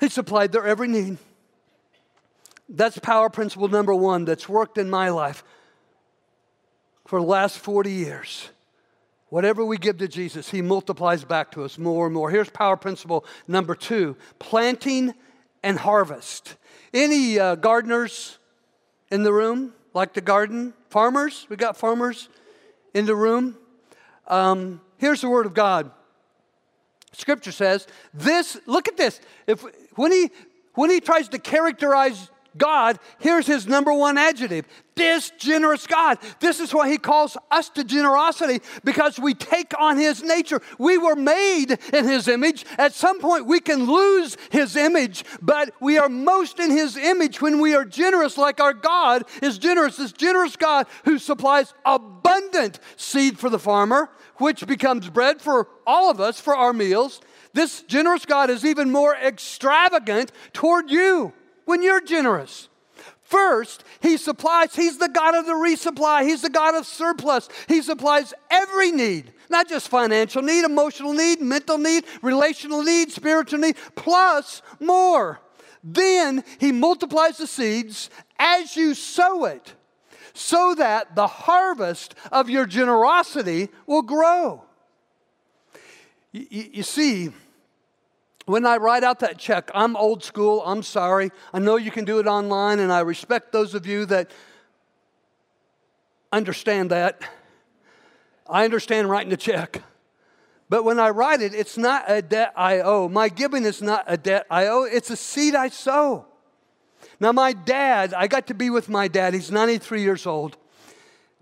He 0.00 0.08
supplied 0.08 0.52
their 0.52 0.66
every 0.66 0.88
need. 0.88 1.18
That's 2.68 2.98
power 2.98 3.28
principle 3.28 3.68
number 3.68 3.94
one 3.94 4.24
that's 4.24 4.48
worked 4.48 4.78
in 4.78 4.88
my 4.88 5.10
life 5.10 5.44
for 7.06 7.20
the 7.20 7.26
last 7.26 7.58
40 7.58 7.92
years. 7.92 8.48
Whatever 9.28 9.64
we 9.64 9.76
give 9.76 9.98
to 9.98 10.08
Jesus, 10.08 10.50
He 10.50 10.62
multiplies 10.62 11.22
back 11.24 11.52
to 11.52 11.64
us 11.64 11.78
more 11.78 12.06
and 12.06 12.14
more. 12.14 12.30
Here's 12.30 12.48
power 12.48 12.76
principle 12.76 13.24
number 13.46 13.74
two 13.74 14.16
planting 14.38 15.14
and 15.62 15.78
harvest. 15.78 16.56
Any 16.94 17.38
uh, 17.38 17.56
gardeners 17.56 18.38
in 19.10 19.22
the 19.22 19.32
room 19.32 19.74
like 19.92 20.14
to 20.14 20.20
garden? 20.20 20.72
Farmers? 20.88 21.46
We 21.48 21.56
got 21.56 21.76
farmers 21.76 22.28
in 22.94 23.06
the 23.06 23.14
room. 23.14 23.56
Um, 24.26 24.80
here's 24.98 25.20
the 25.20 25.28
word 25.28 25.46
of 25.46 25.54
God. 25.54 25.90
Scripture 27.12 27.52
says, 27.52 27.86
this, 28.14 28.56
look 28.66 28.88
at 28.88 28.96
this. 28.96 29.20
If 29.46 29.64
when 29.96 30.12
he 30.12 30.30
when 30.74 30.90
he 30.90 31.00
tries 31.00 31.28
to 31.28 31.38
characterize 31.38 32.30
God, 32.56 32.98
here's 33.18 33.46
his 33.46 33.66
number 33.66 33.92
one 33.92 34.18
adjective 34.18 34.66
this 35.00 35.32
generous 35.38 35.86
God. 35.86 36.18
This 36.40 36.60
is 36.60 36.74
why 36.74 36.90
he 36.90 36.98
calls 36.98 37.34
us 37.50 37.70
to 37.70 37.84
generosity 37.84 38.60
because 38.84 39.18
we 39.18 39.32
take 39.32 39.72
on 39.80 39.96
his 39.96 40.22
nature. 40.22 40.60
We 40.78 40.98
were 40.98 41.16
made 41.16 41.78
in 41.94 42.06
his 42.06 42.28
image. 42.28 42.66
At 42.76 42.92
some 42.92 43.18
point, 43.18 43.46
we 43.46 43.60
can 43.60 43.84
lose 43.84 44.36
his 44.50 44.76
image, 44.76 45.24
but 45.40 45.72
we 45.80 45.96
are 45.96 46.10
most 46.10 46.60
in 46.60 46.70
his 46.70 46.98
image 46.98 47.40
when 47.40 47.60
we 47.60 47.74
are 47.74 47.86
generous, 47.86 48.36
like 48.36 48.60
our 48.60 48.74
God 48.74 49.24
is 49.42 49.56
generous. 49.56 49.96
This 49.96 50.12
generous 50.12 50.56
God 50.56 50.86
who 51.06 51.18
supplies 51.18 51.72
abundant 51.86 52.78
seed 52.96 53.38
for 53.38 53.48
the 53.48 53.58
farmer, 53.58 54.10
which 54.36 54.66
becomes 54.66 55.08
bread 55.08 55.40
for 55.40 55.68
all 55.86 56.10
of 56.10 56.20
us 56.20 56.38
for 56.38 56.54
our 56.54 56.74
meals. 56.74 57.22
This 57.54 57.80
generous 57.84 58.26
God 58.26 58.50
is 58.50 58.66
even 58.66 58.90
more 58.90 59.16
extravagant 59.16 60.30
toward 60.52 60.90
you 60.90 61.32
when 61.64 61.82
you're 61.82 62.00
generous. 62.00 62.68
First, 63.22 63.84
He 64.00 64.16
supplies, 64.16 64.74
He's 64.74 64.98
the 64.98 65.08
God 65.08 65.34
of 65.34 65.46
the 65.46 65.52
resupply, 65.52 66.24
He's 66.24 66.42
the 66.42 66.50
God 66.50 66.74
of 66.74 66.84
surplus. 66.84 67.48
He 67.68 67.80
supplies 67.80 68.34
every 68.50 68.90
need, 68.90 69.32
not 69.48 69.68
just 69.68 69.88
financial 69.88 70.42
need, 70.42 70.64
emotional 70.64 71.12
need, 71.12 71.40
mental 71.40 71.78
need, 71.78 72.04
relational 72.22 72.82
need, 72.82 73.12
spiritual 73.12 73.60
need, 73.60 73.76
plus 73.94 74.62
more. 74.80 75.40
Then 75.84 76.42
He 76.58 76.72
multiplies 76.72 77.38
the 77.38 77.46
seeds 77.46 78.10
as 78.38 78.76
you 78.76 78.94
sow 78.94 79.44
it 79.44 79.74
so 80.34 80.74
that 80.74 81.14
the 81.14 81.26
harvest 81.26 82.14
of 82.32 82.50
your 82.50 82.66
generosity 82.66 83.68
will 83.86 84.02
grow. 84.02 84.64
You, 86.32 86.46
you, 86.50 86.70
you 86.74 86.82
see, 86.82 87.30
when 88.50 88.66
I 88.66 88.78
write 88.78 89.04
out 89.04 89.20
that 89.20 89.38
check, 89.38 89.70
I'm 89.74 89.96
old 89.96 90.24
school, 90.24 90.62
I'm 90.66 90.82
sorry. 90.82 91.30
I 91.52 91.60
know 91.60 91.76
you 91.76 91.90
can 91.90 92.04
do 92.04 92.18
it 92.18 92.26
online, 92.26 92.80
and 92.80 92.92
I 92.92 93.00
respect 93.00 93.52
those 93.52 93.74
of 93.74 93.86
you 93.86 94.06
that 94.06 94.30
understand 96.32 96.90
that. 96.90 97.22
I 98.48 98.64
understand 98.64 99.08
writing 99.08 99.32
a 99.32 99.36
check. 99.36 99.82
But 100.68 100.84
when 100.84 100.98
I 100.98 101.10
write 101.10 101.42
it, 101.42 101.54
it's 101.54 101.78
not 101.78 102.04
a 102.08 102.22
debt 102.22 102.52
I 102.56 102.80
owe. 102.80 103.08
My 103.08 103.28
giving 103.28 103.64
is 103.64 103.82
not 103.82 104.04
a 104.06 104.16
debt 104.16 104.46
I 104.50 104.66
owe, 104.66 104.82
it's 104.82 105.10
a 105.10 105.16
seed 105.16 105.54
I 105.54 105.68
sow. 105.68 106.26
Now, 107.20 107.32
my 107.32 107.52
dad, 107.52 108.14
I 108.14 108.26
got 108.26 108.46
to 108.48 108.54
be 108.54 108.70
with 108.70 108.88
my 108.88 109.06
dad. 109.06 109.34
He's 109.34 109.50
93 109.50 110.02
years 110.02 110.26
old. 110.26 110.56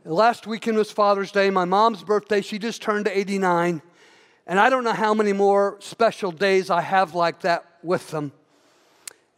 Last 0.05 0.47
weekend 0.47 0.77
was 0.77 0.91
Father's 0.91 1.33
Day. 1.33 1.51
My 1.51 1.65
mom's 1.65 2.03
birthday, 2.03 2.41
she 2.41 2.59
just 2.59 2.83
turned 2.83 3.09
89. 3.09 3.83
And 4.49 4.59
I 4.59 4.71
don't 4.71 4.83
know 4.83 4.95
how 4.95 5.13
many 5.13 5.35
more 5.35 5.77
special 5.79 6.33
days 6.33 6.71
I 6.71 6.81
have 6.81 7.15
like 7.15 7.41
that 7.43 7.67
with 7.83 8.11
them. 8.11 8.33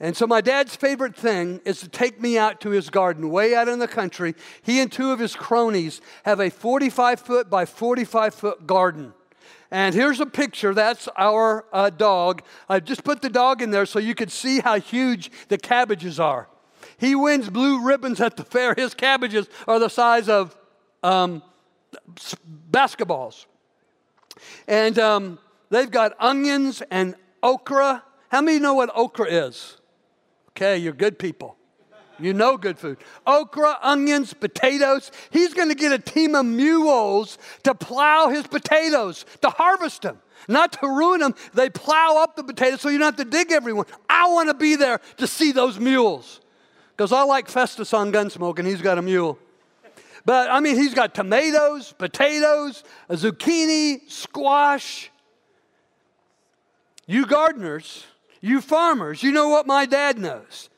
And 0.02 0.16
so, 0.16 0.26
my 0.26 0.40
dad's 0.40 0.74
favorite 0.76 1.14
thing 1.14 1.60
is 1.66 1.80
to 1.80 1.88
take 1.88 2.20
me 2.20 2.38
out 2.38 2.62
to 2.62 2.70
his 2.70 2.88
garden, 2.88 3.28
way 3.28 3.54
out 3.54 3.68
in 3.68 3.80
the 3.80 3.88
country. 3.88 4.34
He 4.62 4.80
and 4.80 4.90
two 4.90 5.10
of 5.10 5.18
his 5.18 5.36
cronies 5.36 6.00
have 6.24 6.40
a 6.40 6.48
45 6.48 7.20
foot 7.20 7.50
by 7.50 7.66
45 7.66 8.34
foot 8.34 8.66
garden. 8.66 9.12
And 9.70 9.94
here's 9.94 10.18
a 10.18 10.26
picture. 10.26 10.72
That's 10.72 11.06
our 11.16 11.66
uh, 11.72 11.90
dog. 11.90 12.42
I 12.68 12.80
just 12.80 13.04
put 13.04 13.20
the 13.20 13.28
dog 13.28 13.60
in 13.60 13.70
there 13.70 13.84
so 13.84 13.98
you 13.98 14.14
could 14.14 14.32
see 14.32 14.60
how 14.60 14.80
huge 14.80 15.30
the 15.48 15.58
cabbages 15.58 16.18
are. 16.18 16.48
He 16.96 17.14
wins 17.14 17.50
blue 17.50 17.84
ribbons 17.84 18.20
at 18.20 18.36
the 18.36 18.44
fair. 18.44 18.74
His 18.74 18.94
cabbages 18.94 19.48
are 19.68 19.78
the 19.78 19.90
size 19.90 20.28
of 20.28 20.56
um, 21.02 21.42
basketballs. 22.70 23.44
And 24.66 24.98
um, 24.98 25.38
they've 25.70 25.90
got 25.90 26.14
onions 26.18 26.82
and 26.90 27.14
okra. 27.42 28.02
How 28.28 28.40
many 28.40 28.58
know 28.58 28.74
what 28.74 28.90
okra 28.94 29.26
is? 29.26 29.76
Okay, 30.50 30.76
you're 30.76 30.92
good 30.92 31.18
people. 31.18 31.56
You 32.18 32.34
know 32.34 32.56
good 32.56 32.78
food. 32.78 32.98
Okra, 33.26 33.78
onions, 33.82 34.34
potatoes. 34.34 35.10
He's 35.30 35.54
going 35.54 35.68
to 35.68 35.74
get 35.74 35.92
a 35.92 35.98
team 35.98 36.34
of 36.34 36.44
mules 36.44 37.38
to 37.62 37.74
plow 37.74 38.28
his 38.28 38.46
potatoes, 38.46 39.24
to 39.40 39.48
harvest 39.48 40.02
them, 40.02 40.18
not 40.46 40.72
to 40.74 40.86
ruin 40.86 41.20
them. 41.20 41.34
They 41.54 41.70
plow 41.70 42.22
up 42.22 42.36
the 42.36 42.44
potatoes 42.44 42.80
so 42.80 42.88
you 42.88 42.98
don't 42.98 43.16
have 43.16 43.24
to 43.24 43.30
dig 43.30 43.52
everyone. 43.52 43.86
I 44.08 44.30
want 44.30 44.48
to 44.48 44.54
be 44.54 44.76
there 44.76 45.00
to 45.16 45.26
see 45.26 45.52
those 45.52 45.78
mules 45.78 46.40
because 46.96 47.12
I 47.12 47.22
like 47.22 47.48
Festus 47.48 47.94
on 47.94 48.12
Gunsmoke 48.12 48.58
and 48.58 48.68
he's 48.68 48.82
got 48.82 48.98
a 48.98 49.02
mule. 49.02 49.38
But 50.24 50.50
I 50.50 50.60
mean, 50.60 50.76
he's 50.76 50.94
got 50.94 51.14
tomatoes, 51.14 51.94
potatoes, 51.96 52.84
a 53.08 53.14
zucchini, 53.14 54.10
squash. 54.10 55.10
You 57.06 57.26
gardeners, 57.26 58.04
you 58.40 58.60
farmers, 58.60 59.22
you 59.22 59.32
know 59.32 59.48
what 59.48 59.66
my 59.66 59.86
dad 59.86 60.18
knows. 60.18 60.70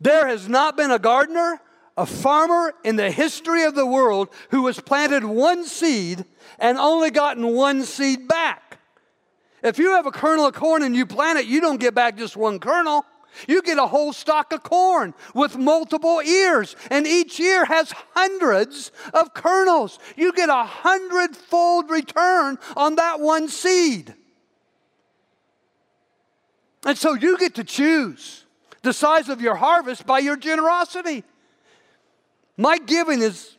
There 0.00 0.26
has 0.26 0.48
not 0.48 0.76
been 0.76 0.90
a 0.90 0.98
gardener, 0.98 1.60
a 1.96 2.06
farmer 2.06 2.74
in 2.84 2.96
the 2.96 3.10
history 3.10 3.64
of 3.64 3.74
the 3.74 3.86
world 3.86 4.28
who 4.50 4.66
has 4.66 4.80
planted 4.80 5.24
one 5.24 5.64
seed 5.64 6.24
and 6.58 6.78
only 6.78 7.10
gotten 7.10 7.54
one 7.54 7.82
seed 7.82 8.28
back. 8.28 8.78
If 9.62 9.78
you 9.78 9.92
have 9.92 10.06
a 10.06 10.10
kernel 10.10 10.46
of 10.46 10.54
corn 10.54 10.82
and 10.82 10.94
you 10.94 11.06
plant 11.06 11.38
it, 11.38 11.46
you 11.46 11.60
don't 11.60 11.80
get 11.80 11.94
back 11.94 12.16
just 12.16 12.36
one 12.36 12.58
kernel. 12.58 13.04
You 13.48 13.62
get 13.62 13.78
a 13.78 13.86
whole 13.86 14.12
stalk 14.12 14.52
of 14.52 14.62
corn 14.62 15.14
with 15.34 15.56
multiple 15.56 16.20
ears, 16.20 16.76
and 16.90 17.06
each 17.06 17.38
ear 17.40 17.64
has 17.64 17.92
hundreds 18.14 18.92
of 19.12 19.34
kernels. 19.34 19.98
You 20.16 20.32
get 20.32 20.48
a 20.48 20.64
hundredfold 20.64 21.90
return 21.90 22.58
on 22.76 22.96
that 22.96 23.20
one 23.20 23.48
seed. 23.48 24.14
And 26.84 26.96
so 26.96 27.14
you 27.14 27.36
get 27.36 27.56
to 27.56 27.64
choose 27.64 28.44
the 28.82 28.92
size 28.92 29.28
of 29.28 29.40
your 29.40 29.56
harvest 29.56 30.06
by 30.06 30.20
your 30.20 30.36
generosity. 30.36 31.24
My 32.56 32.78
giving 32.78 33.20
is, 33.20 33.56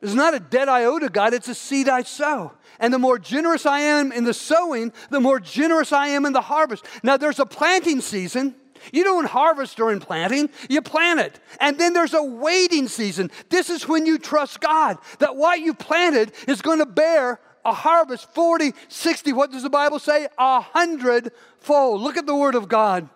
is 0.00 0.14
not 0.14 0.34
a 0.34 0.40
debt 0.40 0.68
I 0.68 0.86
owe 0.86 0.98
to 0.98 1.10
God, 1.10 1.34
it's 1.34 1.48
a 1.48 1.54
seed 1.54 1.88
I 1.88 2.02
sow. 2.02 2.52
And 2.78 2.92
the 2.92 2.98
more 2.98 3.18
generous 3.18 3.66
I 3.66 3.80
am 3.80 4.10
in 4.10 4.24
the 4.24 4.32
sowing, 4.32 4.92
the 5.10 5.20
more 5.20 5.38
generous 5.38 5.92
I 5.92 6.08
am 6.08 6.24
in 6.24 6.32
the 6.32 6.40
harvest. 6.40 6.86
Now, 7.02 7.18
there's 7.18 7.38
a 7.38 7.44
planting 7.44 8.00
season 8.00 8.54
you 8.92 9.04
don't 9.04 9.26
harvest 9.26 9.76
during 9.76 10.00
planting, 10.00 10.50
you 10.68 10.82
plant 10.82 11.20
it. 11.20 11.40
And 11.60 11.78
then 11.78 11.92
there's 11.92 12.14
a 12.14 12.22
waiting 12.22 12.88
season. 12.88 13.30
This 13.48 13.70
is 13.70 13.88
when 13.88 14.06
you 14.06 14.18
trust 14.18 14.60
God 14.60 14.98
that 15.18 15.36
what 15.36 15.60
you 15.60 15.74
planted 15.74 16.32
is 16.48 16.62
going 16.62 16.78
to 16.78 16.86
bear 16.86 17.40
a 17.64 17.72
harvest 17.72 18.32
40, 18.34 18.72
60, 18.88 19.32
what 19.32 19.50
does 19.50 19.62
the 19.62 19.70
Bible 19.70 19.98
say? 19.98 20.28
A 20.38 20.60
hundred 20.60 21.32
fold. 21.58 22.00
Look 22.00 22.16
at 22.16 22.26
the 22.26 22.34
word 22.34 22.54
of 22.54 22.68
God. 22.68 23.08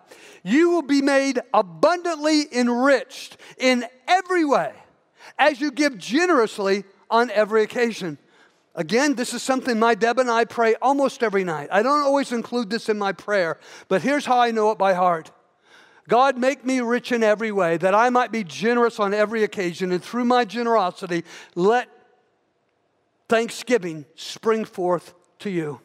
You 0.43 0.69
will 0.69 0.83
be 0.83 1.01
made 1.01 1.39
abundantly 1.53 2.45
enriched 2.55 3.37
in 3.57 3.85
every 4.07 4.45
way 4.45 4.73
as 5.39 5.59
you 5.59 5.71
give 5.71 5.97
generously 5.97 6.83
on 7.09 7.31
every 7.31 7.63
occasion. 7.63 8.17
Again, 8.75 9.15
this 9.15 9.33
is 9.33 9.41
something 9.41 9.79
my 9.79 9.95
Deb 9.95 10.19
and 10.19 10.29
I 10.29 10.45
pray 10.45 10.75
almost 10.81 11.23
every 11.23 11.43
night. 11.43 11.69
I 11.71 11.81
don't 11.81 12.03
always 12.03 12.31
include 12.31 12.69
this 12.69 12.89
in 12.89 12.97
my 12.97 13.13
prayer, 13.13 13.57
but 13.87 14.01
here's 14.01 14.25
how 14.25 14.39
I 14.39 14.51
know 14.51 14.71
it 14.71 14.77
by 14.77 14.93
heart. 14.93 15.31
God, 16.07 16.37
make 16.37 16.63
me 16.63 16.81
rich 16.81 17.11
in 17.11 17.23
every 17.23 17.51
way, 17.51 17.77
that 17.77 17.95
I 17.95 18.09
might 18.09 18.31
be 18.31 18.43
generous 18.43 18.99
on 18.99 19.13
every 19.13 19.43
occasion, 19.43 19.91
and 19.91 20.03
through 20.03 20.25
my 20.25 20.45
generosity, 20.45 21.23
let 21.55 21.89
thanksgiving 23.27 24.05
spring 24.15 24.65
forth 24.65 25.15
to 25.39 25.49
you. 25.49 25.81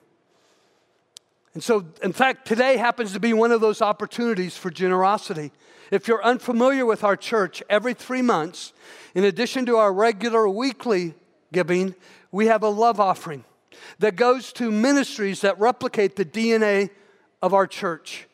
And 1.54 1.62
so, 1.62 1.86
in 2.02 2.12
fact, 2.12 2.46
today 2.46 2.76
happens 2.76 3.12
to 3.14 3.20
be 3.20 3.32
one 3.32 3.50
of 3.50 3.60
those 3.60 3.82
opportunities 3.82 4.56
for 4.56 4.70
generosity. 4.70 5.52
If 5.90 6.06
you're 6.06 6.22
unfamiliar 6.22 6.86
with 6.86 7.02
our 7.02 7.16
church, 7.16 7.62
every 7.68 7.94
three 7.94 8.22
months, 8.22 8.72
in 9.14 9.24
addition 9.24 9.66
to 9.66 9.76
our 9.76 9.92
regular 9.92 10.48
weekly 10.48 11.14
giving, 11.52 11.94
we 12.30 12.46
have 12.46 12.62
a 12.62 12.68
love 12.68 13.00
offering 13.00 13.44
that 13.98 14.14
goes 14.14 14.52
to 14.54 14.70
ministries 14.70 15.40
that 15.40 15.58
replicate 15.58 16.14
the 16.14 16.24
DNA 16.24 16.90
of 17.42 17.54
our 17.54 17.66
church. 17.66 18.28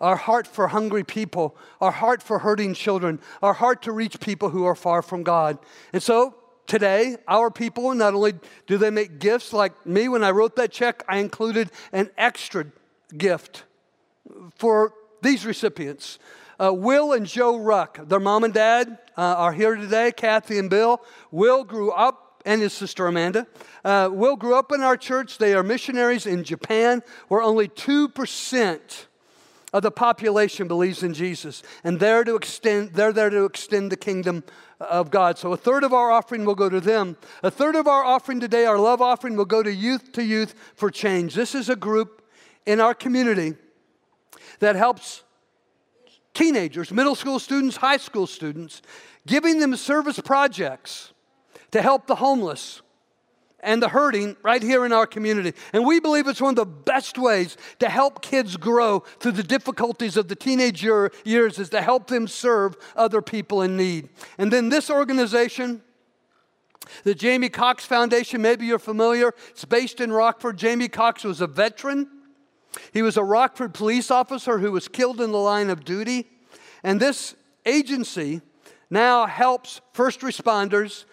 Our 0.00 0.16
heart 0.16 0.46
for 0.46 0.68
hungry 0.68 1.04
people, 1.04 1.56
our 1.80 1.92
heart 1.92 2.22
for 2.22 2.40
hurting 2.40 2.74
children, 2.74 3.20
our 3.42 3.54
heart 3.54 3.82
to 3.82 3.92
reach 3.92 4.20
people 4.20 4.50
who 4.50 4.64
are 4.64 4.74
far 4.74 5.02
from 5.02 5.22
God. 5.22 5.58
And 5.92 6.02
so 6.02 6.34
today, 6.66 7.16
our 7.28 7.50
people, 7.50 7.94
not 7.94 8.14
only 8.14 8.34
do 8.66 8.76
they 8.76 8.90
make 8.90 9.18
gifts 9.18 9.52
like 9.52 9.86
me, 9.86 10.08
when 10.08 10.24
I 10.24 10.30
wrote 10.30 10.56
that 10.56 10.72
check, 10.72 11.04
I 11.08 11.18
included 11.18 11.70
an 11.92 12.10
extra 12.18 12.66
gift 13.16 13.64
for 14.56 14.92
these 15.22 15.46
recipients. 15.46 16.18
Uh, 16.58 16.72
Will 16.72 17.12
and 17.12 17.26
Joe 17.26 17.56
Ruck, 17.58 18.08
their 18.08 18.20
mom 18.20 18.44
and 18.44 18.54
dad 18.54 18.98
uh, 19.16 19.20
are 19.20 19.52
here 19.52 19.74
today, 19.74 20.12
Kathy 20.12 20.58
and 20.58 20.70
Bill. 20.70 21.00
Will 21.30 21.64
grew 21.64 21.90
up 21.90 22.42
and 22.44 22.60
his 22.60 22.72
sister 22.72 23.06
Amanda. 23.06 23.46
Uh, 23.84 24.08
Will 24.12 24.36
grew 24.36 24.54
up 24.54 24.70
in 24.70 24.82
our 24.82 24.96
church. 24.96 25.38
They 25.38 25.54
are 25.54 25.62
missionaries 25.62 26.26
in 26.26 26.44
Japan, 26.44 27.02
where 27.28 27.42
only 27.42 27.68
2% 27.68 29.06
of 29.74 29.82
the 29.82 29.90
population 29.90 30.68
believes 30.68 31.02
in 31.02 31.12
Jesus. 31.12 31.64
And 31.82 31.98
they're, 31.98 32.22
to 32.22 32.36
extend, 32.36 32.94
they're 32.94 33.12
there 33.12 33.28
to 33.28 33.44
extend 33.44 33.90
the 33.90 33.96
kingdom 33.96 34.44
of 34.78 35.10
God. 35.10 35.36
So 35.36 35.52
a 35.52 35.56
third 35.56 35.82
of 35.82 35.92
our 35.92 36.12
offering 36.12 36.44
will 36.44 36.54
go 36.54 36.68
to 36.68 36.80
them. 36.80 37.16
A 37.42 37.50
third 37.50 37.74
of 37.74 37.88
our 37.88 38.04
offering 38.04 38.38
today, 38.38 38.66
our 38.66 38.78
love 38.78 39.02
offering, 39.02 39.36
will 39.36 39.44
go 39.44 39.64
to 39.64 39.74
Youth 39.74 40.12
to 40.12 40.22
Youth 40.22 40.54
for 40.76 40.90
Change. 40.90 41.34
This 41.34 41.56
is 41.56 41.68
a 41.68 41.74
group 41.74 42.22
in 42.64 42.80
our 42.80 42.94
community 42.94 43.54
that 44.60 44.76
helps 44.76 45.24
teenagers, 46.34 46.92
middle 46.92 47.16
school 47.16 47.40
students, 47.40 47.76
high 47.76 47.96
school 47.96 48.28
students, 48.28 48.80
giving 49.26 49.58
them 49.58 49.74
service 49.74 50.20
projects 50.20 51.12
to 51.72 51.82
help 51.82 52.06
the 52.06 52.14
homeless 52.14 52.80
and 53.64 53.82
the 53.82 53.88
hurting 53.88 54.36
right 54.42 54.62
here 54.62 54.84
in 54.84 54.92
our 54.92 55.06
community. 55.06 55.52
And 55.72 55.84
we 55.84 55.98
believe 55.98 56.28
it's 56.28 56.40
one 56.40 56.50
of 56.50 56.56
the 56.56 56.66
best 56.66 57.18
ways 57.18 57.56
to 57.80 57.88
help 57.88 58.22
kids 58.22 58.56
grow 58.56 59.00
through 59.18 59.32
the 59.32 59.42
difficulties 59.42 60.16
of 60.16 60.28
the 60.28 60.36
teenage 60.36 60.84
year, 60.84 61.10
years 61.24 61.58
is 61.58 61.70
to 61.70 61.82
help 61.82 62.06
them 62.06 62.28
serve 62.28 62.76
other 62.94 63.22
people 63.22 63.62
in 63.62 63.76
need. 63.76 64.08
And 64.38 64.52
then 64.52 64.68
this 64.68 64.90
organization, 64.90 65.82
the 67.02 67.14
Jaimie 67.14 67.52
Cox 67.52 67.84
Foundation, 67.84 68.42
maybe 68.42 68.66
you're 68.66 68.78
familiar, 68.78 69.34
it's 69.50 69.64
based 69.64 70.00
in 70.00 70.12
Rockford. 70.12 70.58
Jaimie 70.58 70.92
Cox 70.92 71.24
was 71.24 71.40
a 71.40 71.46
veteran. 71.46 72.08
He 72.92 73.02
was 73.02 73.16
a 73.16 73.24
Rockford 73.24 73.72
police 73.72 74.10
officer 74.10 74.58
who 74.58 74.70
was 74.70 74.88
killed 74.88 75.20
in 75.20 75.32
the 75.32 75.38
line 75.38 75.70
of 75.70 75.84
duty. 75.84 76.28
And 76.82 77.00
this 77.00 77.34
agency 77.64 78.42
now 78.90 79.26
helps 79.26 79.80
first 79.92 80.20
responders 80.20 81.04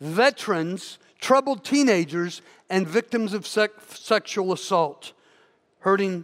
veterans, 0.00 0.98
troubled 1.24 1.64
teenagers, 1.64 2.42
and 2.68 2.86
victims 2.86 3.32
of 3.32 3.46
sexual 3.46 4.52
assault, 4.52 5.14
hurting 5.78 6.22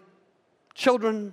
children, 0.74 1.32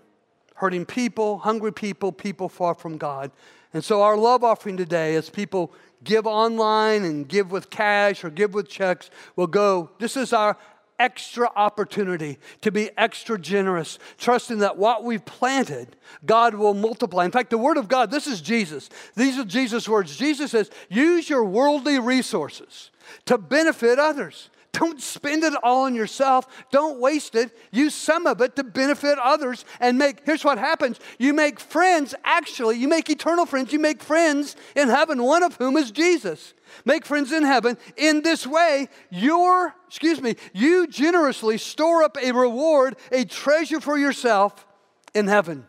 hurting 0.56 0.86
people, 0.86 1.39
hungry 1.39 1.73
people, 1.73 2.13
people 2.13 2.47
far 2.47 2.73
from 2.73 2.97
God. 2.97 3.30
And 3.73 3.84
so, 3.84 4.01
our 4.01 4.15
love 4.15 4.41
offering 4.41 4.77
today, 4.77 5.15
as 5.15 5.30
people 5.30 5.73
give 6.06 6.25
online 6.25 7.03
and 7.03 7.27
give 7.27 7.51
with 7.51 7.69
cash 7.69 8.23
or 8.23 8.30
give 8.30 8.53
with 8.53 8.69
checks, 8.69 9.10
will 9.36 9.47
go. 9.47 9.89
This 9.99 10.15
is 10.15 10.32
our 10.32 10.58
extra 10.99 11.49
opportunity 11.55 12.39
to 12.62 12.71
be 12.71 12.89
extra 12.97 13.38
generous, 13.39 13.99
trusting 14.17 14.60
that 14.60 14.77
what 14.77 15.03
we've 15.03 15.25
planted, 15.25 15.95
God 16.25 16.55
will 16.55 16.73
multiply. 16.73 17.25
In 17.25 17.31
fact, 17.31 17.49
the 17.49 17.57
Word 17.57 17.77
of 17.77 17.88
God, 17.88 18.12
this 18.12 18.27
is 18.27 18.41
Jesus. 18.41 18.89
These 19.15 19.38
are 19.38 19.45
Jesus' 19.45 19.88
words. 19.88 20.15
Jesus 20.15 20.51
says, 20.51 20.69
use 20.89 21.29
your 21.29 21.43
worldly 21.43 21.99
resources 21.99 22.91
to 23.25 23.38
benefit 23.38 23.99
others. 23.99 24.49
Don't 24.79 25.01
spend 25.01 25.43
it 25.43 25.53
all 25.63 25.85
on 25.85 25.95
yourself. 25.95 26.45
Don't 26.71 26.99
waste 26.99 27.33
it. 27.33 27.57
Use 27.71 27.95
some 27.95 28.27
of 28.27 28.41
it 28.41 28.55
to 28.57 28.63
benefit 28.63 29.17
others 29.17 29.65
and 29.79 29.97
make, 29.97 30.23
here's 30.23 30.43
what 30.43 30.59
happens 30.59 30.99
you 31.17 31.33
make 31.33 31.59
friends, 31.59 32.13
actually, 32.23 32.77
you 32.77 32.87
make 32.87 33.09
eternal 33.09 33.47
friends. 33.47 33.73
You 33.73 33.79
make 33.79 34.03
friends 34.03 34.55
in 34.75 34.89
heaven, 34.89 35.23
one 35.23 35.41
of 35.41 35.55
whom 35.55 35.77
is 35.77 35.89
Jesus. 35.89 36.53
Make 36.85 37.05
friends 37.05 37.31
in 37.31 37.41
heaven. 37.41 37.77
In 37.95 38.21
this 38.21 38.45
way, 38.45 38.87
your, 39.09 39.73
excuse 39.87 40.21
me, 40.21 40.35
you 40.53 40.85
generously 40.85 41.57
store 41.57 42.03
up 42.03 42.15
a 42.21 42.31
reward, 42.31 42.97
a 43.11 43.25
treasure 43.25 43.81
for 43.81 43.97
yourself 43.97 44.67
in 45.15 45.27
heaven. 45.27 45.65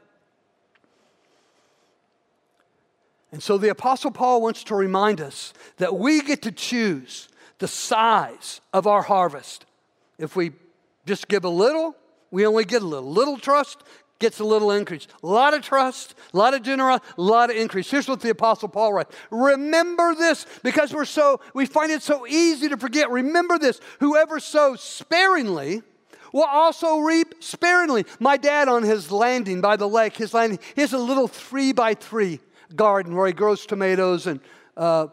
And 3.33 3.43
so 3.43 3.57
the 3.57 3.71
Apostle 3.71 4.11
Paul 4.11 4.43
wants 4.43 4.65
to 4.65 4.75
remind 4.75 5.21
us 5.21 5.55
that 5.79 5.95
we 5.95 6.21
get 6.21 6.43
to 6.43 6.53
choose 6.53 7.28
the 7.59 7.69
size 7.69 8.61
of 8.73 8.87
our 8.87 9.03
harvest. 9.03 9.67
If 10.19 10.37
we 10.37 10.53
just 11.07 11.29
give 11.29 11.45
a 11.45 11.49
little, 11.49 11.97
we 12.31 12.47
only 12.47 12.65
get 12.65 12.83
a 12.83 12.87
little. 12.87 13.11
Little 13.11 13.39
trust, 13.39 13.83
gets 14.19 14.41
a 14.41 14.45
little 14.45 14.71
increase. 14.73 15.07
A 15.23 15.27
lot 15.27 15.55
of 15.55 15.63
trust, 15.63 16.15
a 16.33 16.37
lot 16.37 16.55
of 16.55 16.63
generosity, 16.63 17.07
a 17.17 17.23
lot 17.23 17.51
of 17.51 17.57
increase. 17.57 17.91
Here's 17.91 18.09
what 18.09 18.21
the 18.21 18.31
Apostle 18.31 18.69
Paul 18.69 18.93
writes 18.93 19.15
Remember 19.31 20.15
this 20.15 20.47
because 20.63 20.93
we're 20.93 21.05
so, 21.05 21.41
we 21.55 21.67
find 21.67 21.91
it 21.93 22.03
so 22.03 22.27
easy 22.27 22.69
to 22.69 22.77
forget. 22.77 23.11
Remember 23.11 23.59
this 23.59 23.81
whoever 24.01 24.41
sows 24.41 24.83
sparingly 24.83 25.83
will 26.33 26.45
also 26.45 26.99
reap 26.99 27.43
sparingly. 27.43 28.05
My 28.21 28.37
dad 28.37 28.69
on 28.69 28.83
his 28.83 29.11
landing 29.11 29.61
by 29.61 29.77
the 29.77 29.89
lake, 29.89 30.17
his 30.17 30.35
landing, 30.35 30.59
he 30.75 30.81
has 30.81 30.93
a 30.93 30.99
little 30.99 31.29
three 31.29 31.73
by 31.73 31.95
three 31.95 32.41
garden 32.75 33.15
where 33.15 33.27
he 33.27 33.33
grows 33.33 33.65
tomatoes 33.65 34.27
and 34.27 34.41
uh, 34.77 35.07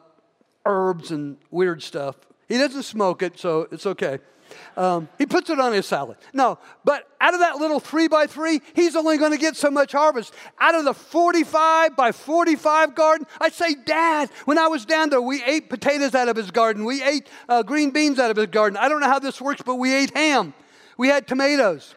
herbs 0.66 1.12
and 1.12 1.38
weird 1.52 1.82
stuff. 1.82 2.18
He 2.48 2.58
doesn't 2.58 2.84
smoke 2.84 3.24
it, 3.24 3.40
so 3.40 3.68
it's 3.72 3.86
okay. 3.86 4.20
Um, 4.78 5.10
he 5.18 5.26
puts 5.26 5.50
it 5.50 5.60
on 5.60 5.74
his 5.74 5.86
salad. 5.86 6.18
No, 6.34 6.60
but 6.84 7.08
out 7.20 7.34
of 7.34 7.40
that 7.40 7.56
little 7.56 7.80
three 7.80 8.08
by 8.08 8.28
three, 8.28 8.62
he's 8.74 8.96
only 8.96 9.18
going 9.18 9.32
to 9.32 9.38
get 9.38 9.56
so 9.56 9.72
much 9.72 9.92
harvest. 9.92 10.34
Out 10.60 10.76
of 10.76 10.86
the 10.86 10.94
45 10.94 11.96
by 11.96 12.12
45 12.12 12.94
garden, 12.94 13.28
I 13.40 13.50
say, 13.50 13.74
Dad, 13.74 14.30
when 14.46 14.58
I 14.58 14.68
was 14.68 14.86
down 14.86 15.10
there, 15.10 15.22
we 15.22 15.44
ate 15.44 15.70
potatoes 15.70 16.14
out 16.14 16.28
of 16.28 16.36
his 16.36 16.52
garden. 16.52 16.86
We 16.86 17.02
ate 17.04 17.28
uh, 17.50 17.64
green 17.64 17.92
beans 17.92 18.20
out 18.20 18.32
of 18.32 18.38
his 18.38 18.48
garden. 18.48 18.78
I 18.78 18.90
don't 18.90 19.00
know 19.00 19.10
how 19.10 19.20
this 19.20 19.42
works, 19.42 19.62
but 19.66 19.76
we 19.76 19.94
ate 19.94 20.16
ham. 20.16 20.54
We 20.98 21.08
had 21.08 21.28
tomatoes. 21.28 21.96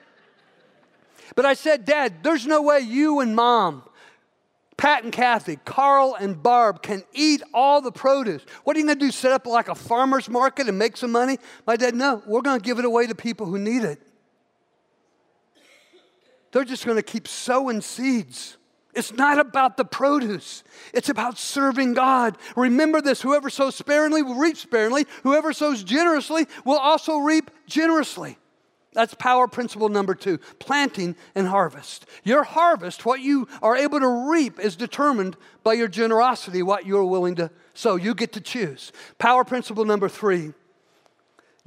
But 1.34 1.44
I 1.46 1.54
said, 1.54 1.84
Dad, 1.84 2.22
there's 2.22 2.46
no 2.46 2.62
way 2.62 2.80
you 2.80 3.20
and 3.20 3.36
mom 3.36 3.82
Pat 4.78 5.02
and 5.02 5.12
Kathy, 5.12 5.56
Carl 5.64 6.16
and 6.18 6.40
Barb 6.40 6.82
can 6.82 7.02
eat 7.12 7.42
all 7.52 7.82
the 7.82 7.90
produce. 7.90 8.42
What 8.62 8.76
are 8.76 8.80
you 8.80 8.86
going 8.86 8.98
to 8.98 9.04
do? 9.06 9.10
Set 9.10 9.32
up 9.32 9.44
like 9.44 9.68
a 9.68 9.74
farmer's 9.74 10.30
market 10.30 10.68
and 10.68 10.78
make 10.78 10.96
some 10.96 11.10
money? 11.10 11.38
My 11.66 11.76
dad, 11.76 11.96
no, 11.96 12.22
we're 12.24 12.42
going 12.42 12.60
to 12.60 12.64
give 12.64 12.78
it 12.78 12.84
away 12.84 13.08
to 13.08 13.14
people 13.14 13.46
who 13.46 13.58
need 13.58 13.82
it. 13.82 14.00
They're 16.52 16.64
just 16.64 16.86
going 16.86 16.96
to 16.96 17.02
keep 17.02 17.26
sowing 17.26 17.80
seeds. 17.80 18.56
It's 18.94 19.12
not 19.12 19.38
about 19.38 19.76
the 19.76 19.84
produce, 19.84 20.62
it's 20.94 21.08
about 21.08 21.38
serving 21.38 21.94
God. 21.94 22.38
Remember 22.56 23.00
this 23.00 23.20
whoever 23.20 23.50
sows 23.50 23.74
sparingly 23.74 24.22
will 24.22 24.36
reap 24.36 24.56
sparingly, 24.56 25.06
whoever 25.24 25.52
sows 25.52 25.82
generously 25.82 26.46
will 26.64 26.78
also 26.78 27.18
reap 27.18 27.50
generously. 27.66 28.38
That's 28.94 29.14
power 29.14 29.46
principle 29.46 29.88
number 29.88 30.14
two 30.14 30.38
planting 30.58 31.14
and 31.34 31.46
harvest. 31.46 32.06
Your 32.24 32.42
harvest, 32.42 33.04
what 33.04 33.20
you 33.20 33.46
are 33.62 33.76
able 33.76 34.00
to 34.00 34.30
reap, 34.30 34.58
is 34.58 34.76
determined 34.76 35.36
by 35.62 35.74
your 35.74 35.88
generosity, 35.88 36.62
what 36.62 36.86
you're 36.86 37.04
willing 37.04 37.34
to 37.36 37.50
sow. 37.74 37.96
You 37.96 38.14
get 38.14 38.32
to 38.32 38.40
choose. 38.40 38.92
Power 39.18 39.44
principle 39.44 39.84
number 39.84 40.08
three 40.08 40.52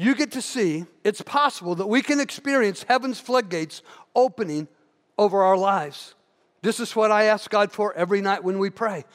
you 0.01 0.15
get 0.15 0.31
to 0.31 0.41
see 0.41 0.85
it's 1.03 1.21
possible 1.21 1.75
that 1.75 1.85
we 1.85 2.01
can 2.01 2.19
experience 2.19 2.83
heaven's 2.87 3.19
floodgates 3.19 3.83
opening 4.15 4.67
over 5.15 5.43
our 5.43 5.55
lives. 5.55 6.15
This 6.63 6.79
is 6.79 6.95
what 6.95 7.11
I 7.11 7.25
ask 7.25 7.51
God 7.51 7.71
for 7.71 7.93
every 7.93 8.19
night 8.19 8.43
when 8.43 8.57
we 8.57 8.71
pray. 8.71 9.05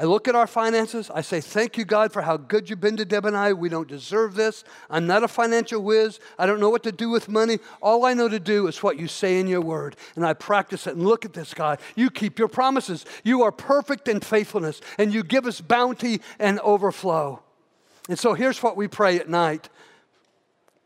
I 0.00 0.04
look 0.04 0.28
at 0.28 0.36
our 0.36 0.46
finances. 0.46 1.10
I 1.12 1.22
say, 1.22 1.40
Thank 1.40 1.76
you, 1.76 1.84
God, 1.84 2.12
for 2.12 2.22
how 2.22 2.36
good 2.36 2.70
you've 2.70 2.80
been 2.80 2.96
to 2.98 3.04
Deb 3.04 3.24
and 3.24 3.36
I. 3.36 3.52
We 3.52 3.68
don't 3.68 3.88
deserve 3.88 4.36
this. 4.36 4.62
I'm 4.88 5.08
not 5.08 5.24
a 5.24 5.28
financial 5.28 5.82
whiz. 5.82 6.20
I 6.38 6.46
don't 6.46 6.60
know 6.60 6.70
what 6.70 6.84
to 6.84 6.92
do 6.92 7.10
with 7.10 7.28
money. 7.28 7.58
All 7.82 8.04
I 8.04 8.14
know 8.14 8.28
to 8.28 8.38
do 8.38 8.68
is 8.68 8.80
what 8.80 8.98
you 8.98 9.08
say 9.08 9.40
in 9.40 9.48
your 9.48 9.60
word. 9.60 9.96
And 10.14 10.24
I 10.24 10.34
practice 10.34 10.86
it. 10.86 10.94
And 10.94 11.04
look 11.04 11.24
at 11.24 11.32
this, 11.32 11.52
God. 11.52 11.80
You 11.96 12.10
keep 12.10 12.38
your 12.38 12.46
promises. 12.46 13.04
You 13.24 13.42
are 13.42 13.50
perfect 13.50 14.06
in 14.06 14.20
faithfulness, 14.20 14.80
and 14.98 15.12
you 15.12 15.24
give 15.24 15.46
us 15.46 15.60
bounty 15.60 16.22
and 16.38 16.60
overflow. 16.60 17.42
And 18.08 18.18
so 18.18 18.34
here's 18.34 18.62
what 18.62 18.76
we 18.76 18.86
pray 18.88 19.18
at 19.18 19.28
night 19.28 19.68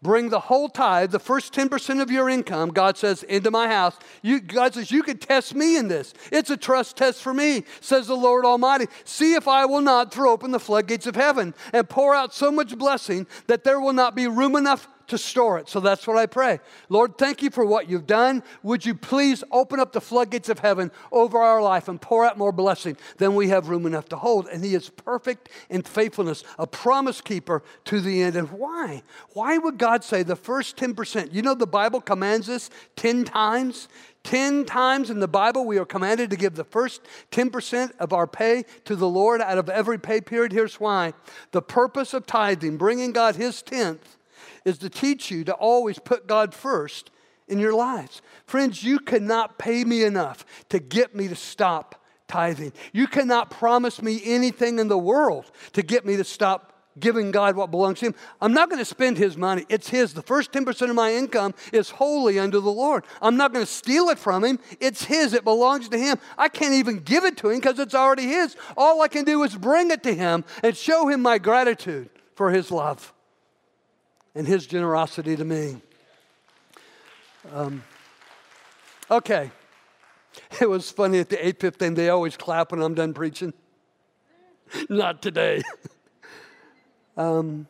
bring 0.02 0.28
the 0.28 0.40
whole 0.40 0.68
tithe, 0.68 1.12
the 1.12 1.18
first 1.18 1.54
10% 1.54 2.02
of 2.02 2.10
your 2.10 2.28
income, 2.28 2.70
God 2.70 2.98
says, 2.98 3.22
into 3.22 3.50
my 3.50 3.68
house. 3.68 3.96
You, 4.20 4.40
God 4.40 4.74
says, 4.74 4.90
you 4.90 5.02
could 5.02 5.20
test 5.20 5.54
me 5.54 5.76
in 5.76 5.88
this. 5.88 6.12
It's 6.30 6.50
a 6.50 6.56
trust 6.56 6.96
test 6.96 7.22
for 7.22 7.32
me, 7.32 7.64
says 7.80 8.08
the 8.08 8.16
Lord 8.16 8.44
Almighty. 8.44 8.86
See 9.04 9.34
if 9.34 9.46
I 9.46 9.64
will 9.64 9.80
not 9.80 10.12
throw 10.12 10.32
open 10.32 10.50
the 10.50 10.60
floodgates 10.60 11.06
of 11.06 11.14
heaven 11.14 11.54
and 11.72 11.88
pour 11.88 12.14
out 12.14 12.34
so 12.34 12.50
much 12.50 12.76
blessing 12.76 13.26
that 13.46 13.64
there 13.64 13.80
will 13.80 13.92
not 13.92 14.14
be 14.14 14.26
room 14.26 14.56
enough 14.56 14.88
to 15.08 15.18
store 15.18 15.58
it. 15.58 15.68
So 15.68 15.80
that's 15.80 16.06
what 16.06 16.16
I 16.16 16.26
pray. 16.26 16.60
Lord, 16.88 17.18
thank 17.18 17.42
you 17.42 17.50
for 17.50 17.64
what 17.64 17.88
you've 17.88 18.06
done. 18.06 18.42
Would 18.62 18.84
you 18.86 18.94
please 18.94 19.44
open 19.50 19.80
up 19.80 19.92
the 19.92 20.00
floodgates 20.00 20.48
of 20.48 20.58
heaven 20.58 20.90
over 21.10 21.38
our 21.38 21.62
life 21.62 21.88
and 21.88 22.00
pour 22.00 22.24
out 22.24 22.38
more 22.38 22.52
blessing 22.52 22.96
than 23.18 23.34
we 23.34 23.48
have 23.48 23.68
room 23.68 23.86
enough 23.86 24.08
to 24.10 24.16
hold? 24.16 24.46
And 24.48 24.64
He 24.64 24.74
is 24.74 24.88
perfect 24.88 25.48
in 25.70 25.82
faithfulness, 25.82 26.44
a 26.58 26.66
promise 26.66 27.20
keeper 27.20 27.62
to 27.86 28.00
the 28.00 28.22
end. 28.22 28.36
And 28.36 28.50
why? 28.50 29.02
Why 29.34 29.58
would 29.58 29.78
God 29.78 30.04
say 30.04 30.22
the 30.22 30.36
first 30.36 30.76
10%? 30.76 31.32
You 31.32 31.42
know, 31.42 31.54
the 31.54 31.66
Bible 31.66 32.00
commands 32.00 32.48
us 32.48 32.70
10 32.96 33.24
times. 33.24 33.88
10 34.24 34.66
times 34.66 35.10
in 35.10 35.18
the 35.18 35.28
Bible, 35.28 35.64
we 35.66 35.78
are 35.78 35.84
commanded 35.84 36.30
to 36.30 36.36
give 36.36 36.54
the 36.54 36.64
first 36.64 37.02
10% 37.32 37.90
of 37.98 38.12
our 38.12 38.26
pay 38.26 38.64
to 38.84 38.94
the 38.94 39.08
Lord 39.08 39.40
out 39.40 39.58
of 39.58 39.68
every 39.68 39.98
pay 39.98 40.20
period. 40.20 40.52
Here's 40.52 40.78
why 40.78 41.14
the 41.50 41.62
purpose 41.62 42.14
of 42.14 42.26
tithing, 42.26 42.76
bringing 42.76 43.12
God 43.12 43.36
His 43.36 43.62
tenth, 43.62 44.16
is 44.64 44.79
to 44.79 44.90
teach 44.90 45.31
you 45.31 45.44
to 45.44 45.53
always 45.55 45.98
put 45.98 46.27
God 46.27 46.55
first 46.55 47.11
in 47.48 47.59
your 47.59 47.75
lives. 47.75 48.22
Friends, 48.46 48.83
you 48.83 48.98
cannot 48.98 49.59
pay 49.59 49.85
me 49.85 50.05
enough 50.05 50.44
to 50.70 50.79
get 50.79 51.14
me 51.14 51.29
to 51.29 51.37
stop 51.37 52.03
tithing. 52.29 52.72
You 52.92 53.07
cannot 53.07 53.51
promise 53.51 54.01
me 54.01 54.20
anything 54.25 54.79
in 54.79 54.88
the 54.88 54.98
world 54.98 55.51
to 55.75 55.83
get 55.83 56.07
me 56.07 56.16
to 56.16 56.25
stop 56.25 56.72
giving 56.98 57.31
God 57.31 57.57
what 57.57 57.70
belongs 57.70 58.01
to 58.01 58.07
Him. 58.07 58.14
I'm 58.40 58.53
not 58.53 58.68
going 58.68 58.79
to 58.79 58.85
spend 58.85 59.16
His 59.16 59.37
money. 59.37 59.64
It's 59.68 59.88
His. 59.88 60.12
The 60.12 60.22
first 60.22 60.53
10% 60.53 60.90
of 60.90 60.96
my 60.96 61.14
income 61.14 61.55
is 61.72 61.90
holy 61.90 62.38
unto 62.38 62.61
the 62.61 62.72
Lord. 62.72 63.05
I'm 63.20 63.37
not 63.37 63.53
going 63.53 63.64
to 63.64 63.70
steal 63.70 64.09
it 64.09 64.18
from 64.18 64.44
Him. 64.44 64.59
It's 64.81 65.05
His. 65.05 65.33
It 65.33 65.44
belongs 65.44 65.88
to 65.88 65.98
Him. 65.98 66.18
I 66.37 66.48
can't 66.48 66.75
even 66.75 66.98
give 66.98 67.25
it 67.25 67.37
to 67.38 67.48
Him 67.48 67.61
because 67.61 67.79
it's 67.79 67.94
already 67.94 68.27
His. 68.27 68.57
All 68.77 69.01
I 69.03 69.09
can 69.09 69.25
do 69.25 69.42
is 69.42 69.57
bring 69.57 69.90
it 69.90 70.03
to 70.03 70.14
Him 70.14 70.44
and 70.62 70.77
show 70.77 71.09
Him 71.09 71.22
my 71.22 71.38
gratitude 71.38 72.11
for 72.35 72.51
His 72.51 72.70
love 72.70 73.12
and 74.34 74.46
His 74.46 74.66
generosity 74.66 75.36
to 75.36 75.44
me. 75.44 75.76
Um, 77.52 77.82
okay. 79.10 79.50
It 80.60 80.68
was 80.68 80.90
funny 80.90 81.18
at 81.18 81.28
the 81.28 81.36
815, 81.36 81.94
they 81.94 82.08
always 82.08 82.36
clap 82.36 82.72
when 82.72 82.80
I'm 82.80 82.94
done 82.94 83.12
preaching. 83.12 83.52
Not 84.88 85.22
today. 85.22 85.62
Um, 87.16 87.66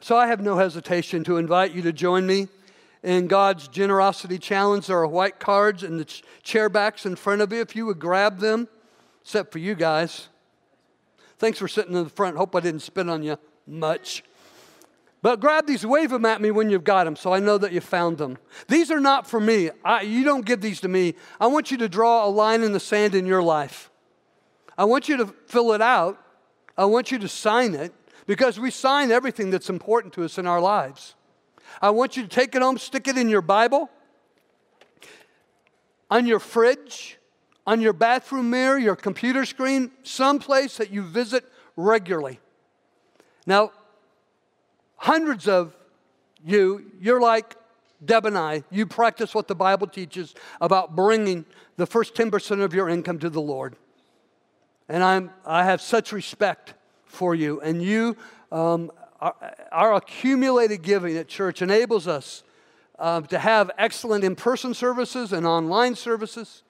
so 0.00 0.16
I 0.16 0.26
have 0.26 0.40
no 0.40 0.56
hesitation 0.56 1.24
to 1.24 1.36
invite 1.36 1.72
you 1.72 1.82
to 1.82 1.92
join 1.92 2.26
me 2.26 2.48
in 3.02 3.26
God's 3.28 3.68
generosity 3.68 4.38
challenge. 4.38 4.86
There 4.86 4.98
are 4.98 5.06
white 5.06 5.40
cards 5.40 5.82
in 5.82 5.96
the 5.96 6.04
ch- 6.04 6.22
chair 6.42 6.68
backs 6.68 7.06
in 7.06 7.16
front 7.16 7.40
of 7.40 7.52
you. 7.52 7.60
If 7.60 7.74
you 7.74 7.86
would 7.86 7.98
grab 7.98 8.38
them, 8.38 8.68
except 9.22 9.52
for 9.52 9.58
you 9.58 9.74
guys. 9.74 10.28
Thanks 11.38 11.58
for 11.58 11.68
sitting 11.68 11.94
in 11.94 12.04
the 12.04 12.10
front. 12.10 12.36
Hope 12.36 12.54
I 12.54 12.60
didn't 12.60 12.80
spit 12.80 13.08
on 13.08 13.22
you 13.22 13.38
much. 13.66 14.22
But 15.22 15.40
grab 15.40 15.66
these, 15.66 15.84
wave 15.84 16.10
them 16.10 16.24
at 16.24 16.40
me 16.40 16.50
when 16.50 16.70
you've 16.70 16.84
got 16.84 17.04
them 17.04 17.14
so 17.14 17.32
I 17.32 17.40
know 17.40 17.58
that 17.58 17.72
you 17.72 17.80
found 17.80 18.18
them. 18.18 18.38
These 18.68 18.90
are 18.90 19.00
not 19.00 19.26
for 19.26 19.38
me. 19.38 19.70
I, 19.84 20.02
you 20.02 20.24
don't 20.24 20.46
give 20.46 20.62
these 20.62 20.80
to 20.80 20.88
me. 20.88 21.14
I 21.38 21.46
want 21.46 21.70
you 21.70 21.76
to 21.78 21.88
draw 21.88 22.26
a 22.26 22.30
line 22.30 22.62
in 22.62 22.72
the 22.72 22.80
sand 22.80 23.14
in 23.14 23.26
your 23.26 23.42
life. 23.42 23.90
I 24.78 24.84
want 24.84 25.08
you 25.08 25.18
to 25.18 25.26
fill 25.46 25.72
it 25.72 25.82
out. 25.82 26.18
I 26.76 26.86
want 26.86 27.12
you 27.12 27.18
to 27.18 27.28
sign 27.28 27.74
it 27.74 27.92
because 28.26 28.58
we 28.58 28.70
sign 28.70 29.10
everything 29.10 29.50
that's 29.50 29.68
important 29.68 30.14
to 30.14 30.24
us 30.24 30.38
in 30.38 30.46
our 30.46 30.60
lives. 30.60 31.14
I 31.82 31.90
want 31.90 32.16
you 32.16 32.22
to 32.22 32.28
take 32.28 32.54
it 32.54 32.62
home, 32.62 32.78
stick 32.78 33.06
it 33.06 33.18
in 33.18 33.28
your 33.28 33.42
Bible, 33.42 33.90
on 36.10 36.26
your 36.26 36.40
fridge, 36.40 37.18
on 37.66 37.82
your 37.82 37.92
bathroom 37.92 38.48
mirror, 38.48 38.78
your 38.78 38.96
computer 38.96 39.44
screen, 39.44 39.90
someplace 40.02 40.78
that 40.78 40.90
you 40.90 41.02
visit 41.02 41.44
regularly. 41.76 42.40
Now, 43.46 43.72
hundreds 45.00 45.48
of 45.48 45.74
you, 46.44 46.92
you're 47.00 47.20
like 47.20 47.56
Deb 48.04 48.26
and 48.26 48.36
I, 48.36 48.64
you 48.70 48.86
practice 48.86 49.34
what 49.34 49.48
the 49.48 49.54
Bible 49.54 49.86
teaches 49.86 50.34
about 50.60 50.94
bringing 50.94 51.46
the 51.76 51.86
first 51.86 52.14
10% 52.14 52.62
of 52.62 52.74
your 52.74 52.88
income 52.88 53.18
to 53.20 53.30
the 53.30 53.40
Lord. 53.40 53.76
And 54.88 55.02
I'm, 55.02 55.30
I 55.46 55.64
have 55.64 55.80
such 55.80 56.12
respect 56.12 56.74
for 57.06 57.34
you. 57.34 57.60
And 57.62 57.82
you, 57.82 58.16
um, 58.52 58.90
our, 59.20 59.34
our, 59.72 59.94
accumulated 59.94 60.82
giving 60.82 61.16
at 61.16 61.28
church 61.28 61.62
enables 61.62 62.06
us 62.06 62.42
uh, 62.98 63.22
to 63.22 63.38
have 63.38 63.70
excellent 63.78 64.22
in 64.22 64.36
person 64.36 64.74
services 64.74 65.32
and 65.32 65.46
online 65.46 65.94
services. 65.94 66.62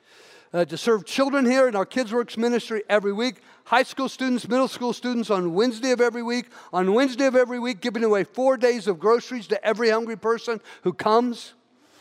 Uh, 0.52 0.64
to 0.64 0.76
serve 0.76 1.04
children 1.04 1.46
here 1.46 1.68
in 1.68 1.76
our 1.76 1.86
Kids 1.86 2.12
Works 2.12 2.36
ministry 2.36 2.82
every 2.88 3.12
week. 3.12 3.36
High 3.64 3.84
school 3.84 4.08
students, 4.08 4.48
middle 4.48 4.66
school 4.66 4.92
students 4.92 5.30
on 5.30 5.54
Wednesday 5.54 5.92
of 5.92 6.00
every 6.00 6.24
week. 6.24 6.46
On 6.72 6.92
Wednesday 6.92 7.26
of 7.26 7.36
every 7.36 7.60
week, 7.60 7.80
giving 7.80 8.02
away 8.02 8.24
four 8.24 8.56
days 8.56 8.88
of 8.88 8.98
groceries 8.98 9.46
to 9.46 9.64
every 9.64 9.90
hungry 9.90 10.16
person 10.16 10.60
who 10.82 10.92
comes. 10.92 11.54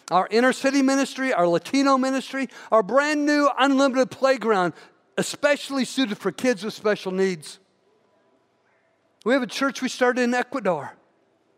Our 0.09 0.27
inner 0.31 0.51
city 0.51 0.81
ministry, 0.81 1.31
our 1.31 1.47
Latino 1.47 1.95
ministry, 1.99 2.49
our 2.71 2.81
brand 2.81 3.27
new 3.27 3.47
unlimited 3.59 4.09
playground, 4.09 4.73
especially 5.15 5.85
suited 5.85 6.17
for 6.17 6.31
kids 6.31 6.63
with 6.63 6.73
special 6.73 7.11
needs. 7.11 7.59
We 9.25 9.33
have 9.33 9.43
a 9.43 9.47
church 9.47 9.83
we 9.83 9.89
started 9.89 10.23
in 10.23 10.33
Ecuador 10.33 10.93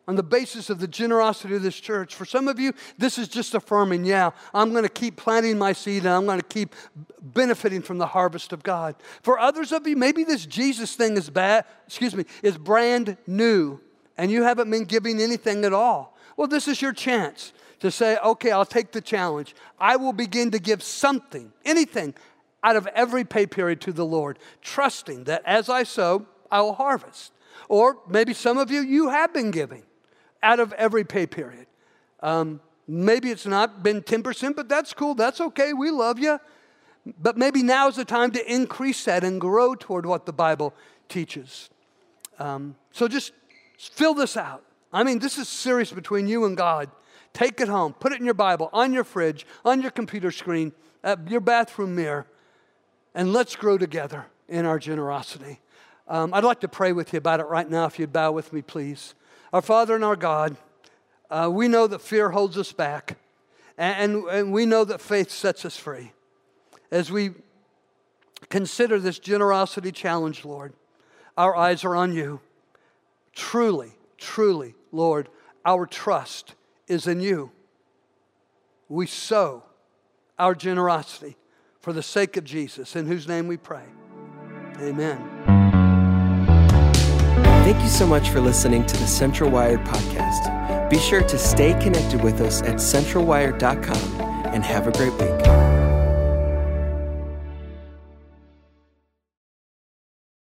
on 0.08 0.16
the 0.16 0.24
basis 0.24 0.70
of 0.70 0.80
the 0.80 0.88
generosity 0.88 1.56
of 1.56 1.62
this 1.62 1.80
church. 1.80 2.16
For 2.16 2.26
some 2.26 2.48
of 2.48 2.60
you, 2.60 2.74
this 2.98 3.18
is 3.18 3.28
just 3.28 3.54
affirming, 3.54 4.04
yeah, 4.04 4.32
I'm 4.54 4.72
going 4.72 4.84
to 4.84 4.90
keep 4.90 5.16
planting 5.16 5.58
my 5.58 5.74
seed 5.74 6.04
and 6.06 6.14
I'm 6.14 6.26
going 6.26 6.40
to 6.40 6.46
keep 6.46 6.76
benefiting 7.22 7.82
from 7.82 7.98
the 7.98 8.08
harvest 8.08 8.52
of 8.52 8.64
God. 8.64 8.96
For 9.22 9.40
others 9.40 9.72
of 9.72 9.88
you, 9.88 9.96
maybe 9.96 10.24
this 10.24 10.46
Jesus 10.46 10.96
thing 10.96 11.18
is 11.18 11.30
bad, 11.30 11.66
excuse 11.86 12.16
me, 12.16 12.26
is 12.42 12.58
brand 12.58 13.18
new 13.28 13.80
and 14.18 14.32
you 14.32 14.44
haven't 14.44 14.70
been 14.70 14.86
giving 14.86 15.22
anything 15.22 15.64
at 15.66 15.74
all. 15.74 16.18
Well, 16.36 16.48
this 16.48 16.68
is 16.68 16.82
your 16.82 16.94
chance 16.94 17.54
to 17.80 17.92
say, 17.92 18.18
okay, 18.24 18.52
I'll 18.52 18.66
take 18.66 18.92
the 18.92 19.02
challenge. 19.02 19.56
I 19.80 19.96
will 19.96 20.14
begin 20.14 20.52
to 20.52 20.60
give 20.60 20.84
something, 20.84 21.52
anything, 21.66 22.14
out 22.64 22.76
of 22.76 22.88
every 22.88 23.24
pay 23.24 23.48
period 23.48 23.82
to 23.82 23.92
the 23.92 24.06
Lord, 24.06 24.38
trusting 24.62 25.24
that 25.26 25.42
as 25.46 25.70
I 25.70 25.84
sow, 25.84 26.28
I 26.52 26.62
will 26.62 26.74
harvest. 26.74 27.32
Or 27.70 27.98
maybe 28.08 28.34
some 28.34 28.58
of 28.58 28.70
you, 28.70 28.82
you 28.82 29.10
have 29.10 29.34
been 29.34 29.52
giving 29.52 29.84
out 30.44 30.60
of 30.60 30.74
every 30.74 31.04
pay 31.04 31.26
period. 31.26 31.68
Um, 32.22 32.62
maybe 32.88 33.32
it's 33.32 33.46
not 33.46 33.84
been 33.84 34.02
10%, 34.02 34.56
but 34.56 34.70
that's 34.70 34.94
cool. 34.94 35.16
That's 35.16 35.42
okay. 35.42 35.74
We 35.74 35.92
love 35.92 36.20
you. 36.20 36.40
But 37.20 37.38
maybe 37.38 37.64
now 37.64 37.88
is 37.88 37.96
the 37.96 38.06
time 38.06 38.32
to 38.32 38.54
increase 38.54 39.06
that 39.06 39.24
and 39.24 39.42
grow 39.42 39.76
toward 39.76 40.06
what 40.06 40.26
the 40.26 40.34
Bible 40.34 40.74
teaches. 41.10 41.70
Um, 42.38 42.76
so 42.92 43.08
just 43.08 43.34
fill 43.78 44.14
this 44.14 44.38
out. 44.38 44.64
I 44.94 45.04
mean, 45.04 45.20
this 45.20 45.38
is 45.38 45.48
serious 45.48 45.92
between 45.92 46.28
you 46.28 46.46
and 46.46 46.56
God. 46.56 46.90
Take 47.34 47.62
it 47.62 47.70
home, 47.70 47.94
put 47.94 48.12
it 48.12 48.20
in 48.20 48.26
your 48.26 48.34
Bible, 48.34 48.70
on 48.74 48.92
your 48.92 49.06
fridge, 49.06 49.46
on 49.64 49.82
your 49.82 49.92
computer 49.92 50.32
screen, 50.32 50.74
at 51.04 51.30
your 51.30 51.40
bathroom 51.40 51.96
mirror, 51.96 52.28
and 53.16 53.32
let's 53.32 53.56
grow 53.56 53.78
together 53.78 54.26
in 54.50 54.66
our 54.66 54.78
generosity. 54.78 55.60
Um, 56.08 56.34
I'd 56.34 56.44
like 56.44 56.60
to 56.60 56.68
pray 56.68 56.92
with 56.92 57.14
you 57.14 57.18
about 57.18 57.40
it 57.40 57.46
right 57.46 57.70
now, 57.70 57.86
if 57.86 57.98
you'd 57.98 58.12
bow 58.12 58.34
with 58.34 58.52
me, 58.52 58.62
please. 58.62 59.16
Our 59.54 59.62
Father 59.62 59.96
and 59.96 60.04
our 60.04 60.16
God, 60.16 60.56
uh, 61.30 61.50
we 61.52 61.68
know 61.68 61.88
that 61.88 62.02
fear 62.02 62.30
holds 62.30 62.58
us 62.58 62.72
back, 62.72 63.18
and, 63.78 64.16
and, 64.16 64.30
and 64.30 64.54
we 64.54 64.66
know 64.66 64.84
that 64.86 65.02
faith 65.02 65.30
sets 65.30 65.66
us 65.66 65.78
free. 65.78 66.12
As 66.92 67.12
we 67.12 67.32
consider 68.50 69.00
this 69.00 69.20
generosity 69.20 69.92
challenge, 69.92 70.46
Lord, 70.46 70.74
our 71.38 71.56
eyes 71.56 71.84
are 71.84 71.96
on 71.96 72.14
you. 72.14 72.40
Truly, 73.34 73.94
truly, 74.18 74.76
Lord, 74.92 75.30
our 75.66 75.86
trust 75.86 76.56
is 76.88 77.08
in 77.08 77.22
you. 77.22 77.52
We 78.90 79.08
sow 79.08 79.64
our 80.38 80.54
generosity 80.56 81.38
for 81.80 81.94
the 81.94 82.04
sake 82.04 82.38
of 82.38 82.44
Jesus, 82.44 82.96
in 82.96 83.08
whose 83.08 83.28
name 83.28 83.48
we 83.48 83.58
pray. 83.58 83.86
Amen. 84.80 85.61
Thank 87.72 87.84
you 87.86 87.90
so 87.90 88.06
much 88.06 88.32
for 88.32 88.42
listening 88.42 88.86
to 88.86 88.98
the 88.98 89.08
Central 89.08 89.50
Wired 89.50 89.80
podcast. 89.86 90.90
Be 90.90 91.00
sure 91.00 91.22
to 91.22 91.38
stay 91.38 91.72
connected 91.82 92.22
with 92.22 92.42
us 92.42 92.62
at 92.64 92.76
centralwired.com 92.76 94.22
and 94.54 94.62
have 94.62 94.88
a 94.88 94.92
great 94.92 95.14
week. 95.14 95.71